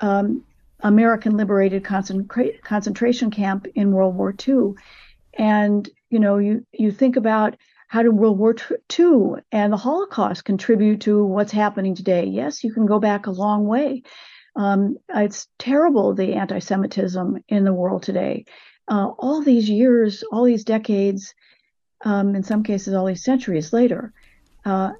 um, 0.00 0.44
American 0.80 1.36
liberated 1.36 1.84
concentra- 1.84 2.60
concentration 2.62 3.30
camp 3.30 3.66
in 3.74 3.92
World 3.92 4.16
War 4.16 4.34
II. 4.46 4.74
And 5.34 5.88
you 6.10 6.18
know, 6.18 6.38
you 6.38 6.66
you 6.72 6.90
think 6.90 7.16
about 7.16 7.56
how 7.88 8.02
did 8.02 8.10
World 8.10 8.38
War 8.38 8.54
II 8.98 9.42
and 9.52 9.72
the 9.72 9.76
Holocaust 9.76 10.44
contribute 10.44 11.02
to 11.02 11.24
what's 11.24 11.52
happening 11.52 11.94
today? 11.94 12.24
Yes, 12.24 12.64
you 12.64 12.72
can 12.72 12.86
go 12.86 12.98
back 12.98 13.26
a 13.26 13.30
long 13.30 13.66
way. 13.66 14.02
Um, 14.56 14.96
it's 15.14 15.46
terrible 15.58 16.14
the 16.14 16.34
anti-Semitism 16.34 17.44
in 17.48 17.64
the 17.64 17.72
world 17.72 18.02
today. 18.02 18.44
Uh, 18.92 19.08
all 19.18 19.40
these 19.40 19.70
years, 19.70 20.22
all 20.32 20.44
these 20.44 20.64
decades, 20.64 21.34
um, 22.04 22.34
in 22.34 22.42
some 22.42 22.62
cases, 22.62 22.92
all 22.92 23.06
these 23.06 23.24
centuries 23.24 23.72
later, 23.72 24.12
uh, 24.66 24.92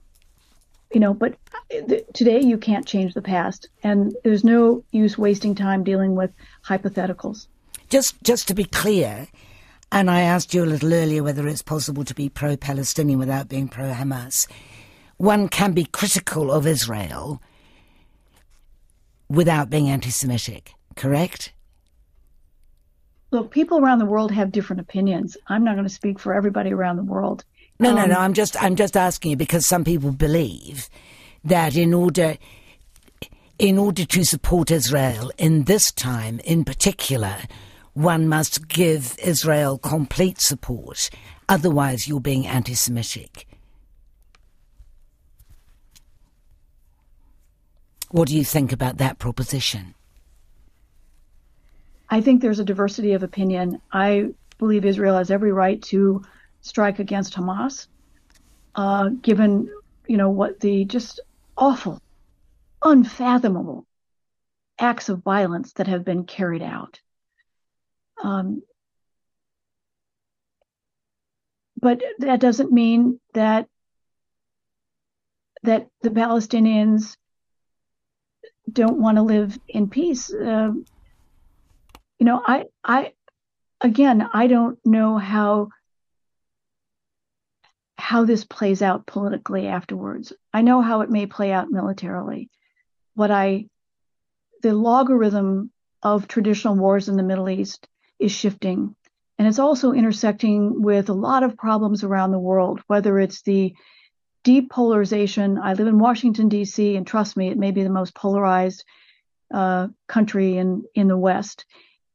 you 0.95 0.99
know. 0.99 1.13
But 1.13 1.37
th- 1.71 2.07
today, 2.15 2.41
you 2.41 2.57
can't 2.57 2.87
change 2.87 3.13
the 3.13 3.21
past, 3.21 3.69
and 3.83 4.17
there's 4.25 4.45
no 4.45 4.83
use 4.93 5.19
wasting 5.19 5.55
time 5.55 5.85
dealing 5.85 6.15
with 6.15 6.31
hypotheticals. 6.65 7.49
Just, 7.91 8.15
just 8.25 8.49
to 8.49 8.55
be 8.55 8.65
clear, 8.65 9.29
and 9.91 10.11
I 10.11 10.23
asked 10.23 10.55
you 10.55 10.65
a 10.65 10.73
little 10.73 10.95
earlier 10.95 11.23
whether 11.23 11.47
it's 11.47 11.61
possible 11.61 12.03
to 12.05 12.15
be 12.15 12.31
pro 12.31 12.57
Palestinian 12.57 13.19
without 13.19 13.51
being 13.51 13.69
pro 13.69 13.93
Hamas. 13.93 14.47
One 15.19 15.49
can 15.49 15.73
be 15.73 15.85
critical 15.85 16.51
of 16.51 16.67
Israel 16.67 17.43
without 19.29 19.69
being 19.69 19.91
anti 19.91 20.09
Semitic, 20.09 20.73
correct? 20.97 21.53
Look, 23.33 23.51
people 23.51 23.79
around 23.79 23.99
the 23.99 24.05
world 24.05 24.31
have 24.31 24.53
different 24.53 24.81
opinions. 24.81 25.39
I'm 25.49 25.65
not 25.65 25.75
going 25.75 25.87
to 25.87 25.93
speak 25.93 26.19
for 26.19 26.35
everybody 26.35 26.71
around 26.71 26.97
the 26.97 27.03
world. 27.03 27.45
No, 27.81 27.91
um, 27.91 27.97
no, 27.97 28.05
no. 28.05 28.19
I'm 28.19 28.35
just, 28.35 28.63
I'm 28.63 28.77
just 28.77 28.95
asking 28.95 29.31
you 29.31 29.37
because 29.39 29.67
some 29.67 29.85
people 29.85 30.13
believe 30.13 30.91
that 31.43 31.75
in 31.75 31.95
order, 31.95 32.37
in 33.59 33.79
order 33.79 34.05
to 34.05 34.25
support 34.25 34.71
Israel 34.71 35.33
in 35.39 35.65
this 35.65 35.91
time, 35.91 36.41
in 36.41 36.63
particular, 36.65 37.39
one 37.95 38.29
must 38.29 38.69
give 38.69 39.17
Israel 39.19 39.79
complete 39.79 40.39
support. 40.39 41.09
Otherwise, 41.49 42.07
you're 42.07 42.21
being 42.21 42.47
anti 42.47 42.75
Semitic. 42.75 43.47
What 48.11 48.29
do 48.29 48.37
you 48.37 48.45
think 48.45 48.73
about 48.73 48.99
that 48.99 49.19
proposition? 49.19 49.95
I 52.13 52.21
think 52.21 52.43
there's 52.43 52.59
a 52.59 52.65
diversity 52.65 53.15
of 53.15 53.23
opinion. 53.23 53.81
I 53.91 54.35
believe 54.59 54.85
Israel 54.85 55.17
has 55.17 55.31
every 55.31 55.51
right 55.51 55.81
to 55.85 56.23
strike 56.61 56.99
against 56.99 57.33
Hamas, 57.33 57.87
uh, 58.75 59.09
given 59.23 59.71
you 60.07 60.19
know 60.19 60.29
what 60.29 60.61
the 60.61 60.85
just 60.85 61.21
awful, 61.57 62.03
unfathomable 62.85 63.87
acts 64.79 65.09
of 65.09 65.23
violence 65.23 65.73
that 65.73 65.87
have 65.87 66.05
been 66.05 66.25
carried 66.25 66.61
out. 66.61 67.01
Um, 68.23 68.63
but 71.81 72.03
that 72.19 72.41
doesn't 72.41 72.71
mean 72.71 73.21
that 73.33 73.69
that 75.63 75.89
the 76.03 76.11
Palestinians 76.11 77.17
don't 78.71 78.99
want 78.99 79.17
to 79.17 79.23
live 79.23 79.59
in 79.67 79.89
peace. 79.89 80.31
Uh, 80.31 80.73
you 82.23 82.27
know, 82.27 82.41
I, 82.47 82.67
I, 82.85 83.15
again, 83.81 84.25
I 84.33 84.47
don't 84.47 84.79
know 84.87 85.19
how 85.19 85.71
how 87.99 88.25
this 88.25 88.45
plays 88.45 88.81
out 88.81 89.09
politically 89.09 89.67
afterwards. 89.67 90.33
I 90.55 90.63
know 90.63 90.83
how 90.83 91.01
it 91.01 91.11
may 91.11 91.27
play 91.27 91.51
out 91.51 91.73
militarily. 91.73 92.49
What 93.15 93.33
I, 93.33 93.67
the 94.63 94.73
logarithm 94.73 95.73
of 96.01 96.29
traditional 96.29 96.77
wars 96.77 97.09
in 97.09 97.17
the 97.17 97.25
Middle 97.25 97.51
East 97.51 97.89
is 98.21 98.31
shifting. 98.31 98.95
And 99.37 99.49
it's 99.49 99.59
also 99.59 99.91
intersecting 99.91 100.81
with 100.81 101.09
a 101.09 101.15
lot 101.15 101.43
of 101.43 101.57
problems 101.57 102.05
around 102.05 102.31
the 102.31 102.39
world, 102.39 102.83
whether 102.87 103.19
it's 103.19 103.43
the 103.43 103.75
deep 104.45 104.71
polarization. 104.71 105.59
I 105.59 105.73
live 105.73 105.89
in 105.89 105.99
Washington, 105.99 106.49
D.C., 106.49 106.95
and 106.95 107.05
trust 107.05 107.37
me, 107.37 107.49
it 107.49 107.59
may 107.59 107.73
be 107.73 107.83
the 107.83 107.91
most 107.91 108.15
polarized 108.15 108.85
uh, 109.53 109.89
country 110.07 110.57
in, 110.57 110.85
in 110.95 111.09
the 111.09 111.19
West. 111.19 111.67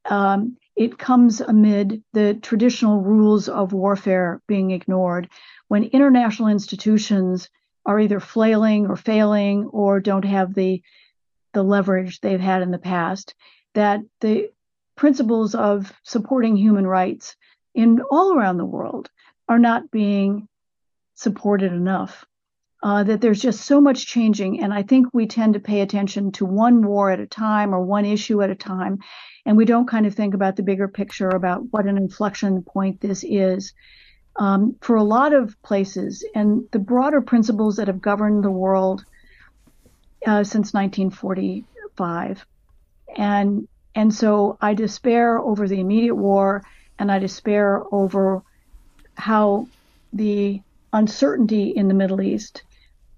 Um, 0.10 0.58
it 0.76 0.98
comes 0.98 1.42
amid 1.42 2.04
the 2.14 2.36
traditional 2.36 3.02
rules 3.02 3.50
of 3.50 3.74
warfare 3.74 4.42
being 4.48 4.72
ignored 4.72 5.30
when 5.68 5.84
international 5.84 6.50
institutions 6.50 7.50
are 7.86 8.00
either 8.00 8.20
flailing 8.20 8.88
or 8.88 8.96
failing 8.96 9.66
or 9.66 10.00
don't 10.00 10.26
have 10.26 10.54
the 10.54 10.82
the 11.54 11.64
leverage 11.64 12.20
they've 12.20 12.40
had 12.40 12.62
in 12.62 12.72
the 12.72 12.78
past 12.78 13.34
that 13.74 14.02
the 14.20 14.52
principles 14.96 15.56
of 15.56 15.92
supporting 16.04 16.56
human 16.56 16.86
rights 16.86 17.36
in 17.74 18.02
all 18.12 18.34
around 18.34 18.58
the 18.58 18.66
world 18.66 19.10
are 19.48 19.60
not 19.60 19.90
being 19.90 20.48
supported 21.16 21.72
enough. 21.72 22.26
Uh, 22.84 23.04
that 23.04 23.22
there's 23.22 23.42
just 23.42 23.62
so 23.62 23.82
much 23.82 24.06
changing, 24.06 24.62
and 24.62 24.72
I 24.72 24.84
think 24.84 25.08
we 25.12 25.26
tend 25.26 25.56
to 25.56 25.60
pay 25.60 25.82
attention 25.82 26.32
to 26.34 26.46
one 26.46 26.86
war 26.86 27.10
at 27.10 27.20
a 27.20 27.26
time 27.26 27.74
or 27.74 27.82
one 27.82 28.06
issue 28.06 28.44
at 28.44 28.52
a 28.52 28.56
time, 28.56 29.00
and 29.48 29.58
we 29.58 29.66
don't 29.66 29.88
kind 29.88 30.06
of 30.06 30.14
think 30.14 30.36
about 30.36 30.56
the 30.56 30.64
bigger 30.64 30.88
picture 30.88 31.30
about 31.30 31.64
what 31.72 31.88
an 31.88 31.98
inflection 31.98 32.62
point 32.62 33.02
this 33.02 33.24
is. 33.28 33.74
Um, 34.36 34.76
for 34.82 34.96
a 34.96 35.04
lot 35.04 35.34
of 35.34 35.60
places, 35.64 36.24
and 36.36 36.68
the 36.72 36.78
broader 36.78 37.20
principles 37.22 37.78
that 37.78 37.88
have 37.88 38.00
governed 38.00 38.44
the 38.44 38.52
world 38.52 39.04
uh, 40.28 40.44
since 40.44 40.72
1945, 40.72 42.46
and 43.16 43.68
and 43.96 44.14
so 44.14 44.60
I 44.62 44.76
despair 44.76 45.40
over 45.40 45.68
the 45.68 45.80
immediate 45.80 46.14
war, 46.16 46.64
and 47.00 47.12
I 47.12 47.18
despair 47.18 47.82
over 47.92 48.44
how 49.16 49.68
the 50.14 50.62
uncertainty 50.94 51.70
in 51.70 51.88
the 51.88 51.94
Middle 51.94 52.22
East 52.22 52.64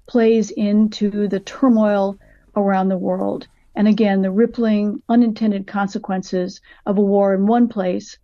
plays 0.07 0.51
into 0.51 1.27
the 1.27 1.39
turmoil 1.39 2.17
around 2.55 2.89
the 2.89 2.97
world. 2.97 3.47
And 3.75 3.87
again, 3.87 4.21
the 4.21 4.31
rippling, 4.31 5.01
unintended 5.07 5.67
consequences 5.67 6.61
of 6.85 6.97
a 6.97 7.01
war 7.01 7.33
in 7.33 7.45
one 7.45 7.67
place 7.67 8.17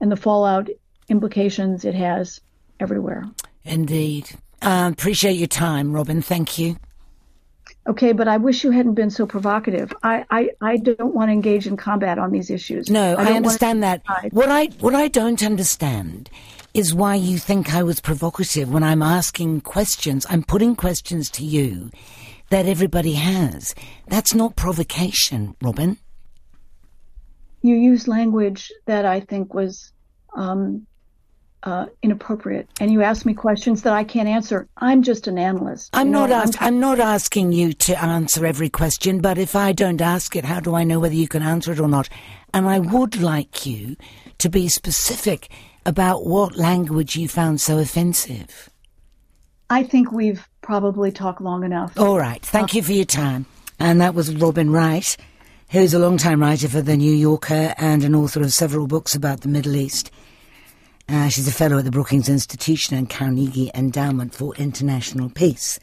and 0.00 0.10
the 0.10 0.16
fallout 0.16 0.68
implications 1.08 1.84
it 1.84 1.94
has 1.94 2.40
everywhere. 2.80 3.24
Indeed. 3.64 4.30
Uh, 4.62 4.90
appreciate 4.92 5.36
your 5.36 5.48
time, 5.48 5.92
Robin. 5.92 6.22
Thank 6.22 6.58
you. 6.58 6.76
Okay, 7.88 8.12
but 8.12 8.26
I 8.26 8.36
wish 8.36 8.64
you 8.64 8.72
hadn't 8.72 8.94
been 8.94 9.10
so 9.10 9.26
provocative. 9.26 9.92
I, 10.02 10.24
I, 10.28 10.50
I 10.60 10.76
don't 10.76 11.14
want 11.14 11.28
to 11.28 11.32
engage 11.32 11.68
in 11.68 11.76
combat 11.76 12.18
on 12.18 12.32
these 12.32 12.50
issues. 12.50 12.90
No, 12.90 13.14
I, 13.14 13.30
I 13.30 13.32
understand 13.34 13.82
that. 13.84 14.02
What 14.30 14.48
I 14.48 14.66
what 14.80 14.94
I 14.94 15.06
don't 15.08 15.42
understand 15.42 16.28
is 16.74 16.92
why 16.92 17.14
you 17.14 17.38
think 17.38 17.74
I 17.74 17.82
was 17.82 18.00
provocative 18.00 18.70
when 18.70 18.82
I'm 18.82 19.02
asking 19.02 19.60
questions. 19.60 20.26
I'm 20.28 20.42
putting 20.42 20.74
questions 20.74 21.30
to 21.30 21.44
you 21.44 21.90
that 22.50 22.66
everybody 22.66 23.14
has. 23.14 23.74
That's 24.08 24.34
not 24.34 24.56
provocation, 24.56 25.54
Robin. 25.62 25.96
You 27.62 27.76
use 27.76 28.06
language 28.06 28.72
that 28.86 29.04
I 29.04 29.20
think 29.20 29.54
was 29.54 29.92
um, 30.34 30.86
uh, 31.66 31.86
inappropriate, 32.02 32.68
and 32.80 32.92
you 32.92 33.02
ask 33.02 33.26
me 33.26 33.34
questions 33.34 33.82
that 33.82 33.92
I 33.92 34.04
can't 34.04 34.28
answer. 34.28 34.68
I'm 34.76 35.02
just 35.02 35.26
an 35.26 35.38
analyst. 35.38 35.90
I'm 35.92 36.10
not. 36.10 36.30
Know, 36.30 36.36
ask, 36.36 36.62
I'm, 36.62 36.74
I'm 36.74 36.80
not 36.80 37.00
asking 37.00 37.52
you 37.52 37.72
to 37.72 38.02
answer 38.02 38.46
every 38.46 38.70
question, 38.70 39.20
but 39.20 39.36
if 39.36 39.56
I 39.56 39.72
don't 39.72 40.00
ask 40.00 40.36
it, 40.36 40.44
how 40.44 40.60
do 40.60 40.74
I 40.74 40.84
know 40.84 41.00
whether 41.00 41.14
you 41.14 41.28
can 41.28 41.42
answer 41.42 41.72
it 41.72 41.80
or 41.80 41.88
not? 41.88 42.08
And 42.54 42.68
I 42.68 42.78
would 42.78 43.20
like 43.20 43.66
you 43.66 43.96
to 44.38 44.48
be 44.48 44.68
specific 44.68 45.50
about 45.84 46.24
what 46.24 46.56
language 46.56 47.16
you 47.16 47.28
found 47.28 47.60
so 47.60 47.78
offensive. 47.78 48.70
I 49.68 49.82
think 49.82 50.12
we've 50.12 50.48
probably 50.62 51.10
talked 51.10 51.40
long 51.40 51.64
enough. 51.64 51.98
All 51.98 52.18
right. 52.18 52.40
Thank 52.44 52.74
uh, 52.74 52.76
you 52.76 52.82
for 52.82 52.92
your 52.92 53.04
time. 53.04 53.46
And 53.78 54.00
that 54.00 54.14
was 54.14 54.34
Robin 54.34 54.70
Wright, 54.70 55.16
who's 55.70 55.92
a 55.92 55.98
long-time 55.98 56.40
writer 56.40 56.68
for 56.68 56.80
The 56.80 56.96
New 56.96 57.12
Yorker 57.12 57.74
and 57.76 58.04
an 58.04 58.14
author 58.14 58.42
of 58.42 58.52
several 58.52 58.86
books 58.86 59.14
about 59.14 59.40
the 59.40 59.48
Middle 59.48 59.76
East. 59.76 60.10
Uh, 61.08 61.28
she's 61.28 61.46
a 61.46 61.52
fellow 61.52 61.78
at 61.78 61.84
the 61.84 61.90
Brookings 61.90 62.28
Institution 62.28 62.96
and 62.96 63.08
Carnegie 63.08 63.70
Endowment 63.74 64.34
for 64.34 64.56
International 64.56 65.28
Peace. 65.30 65.78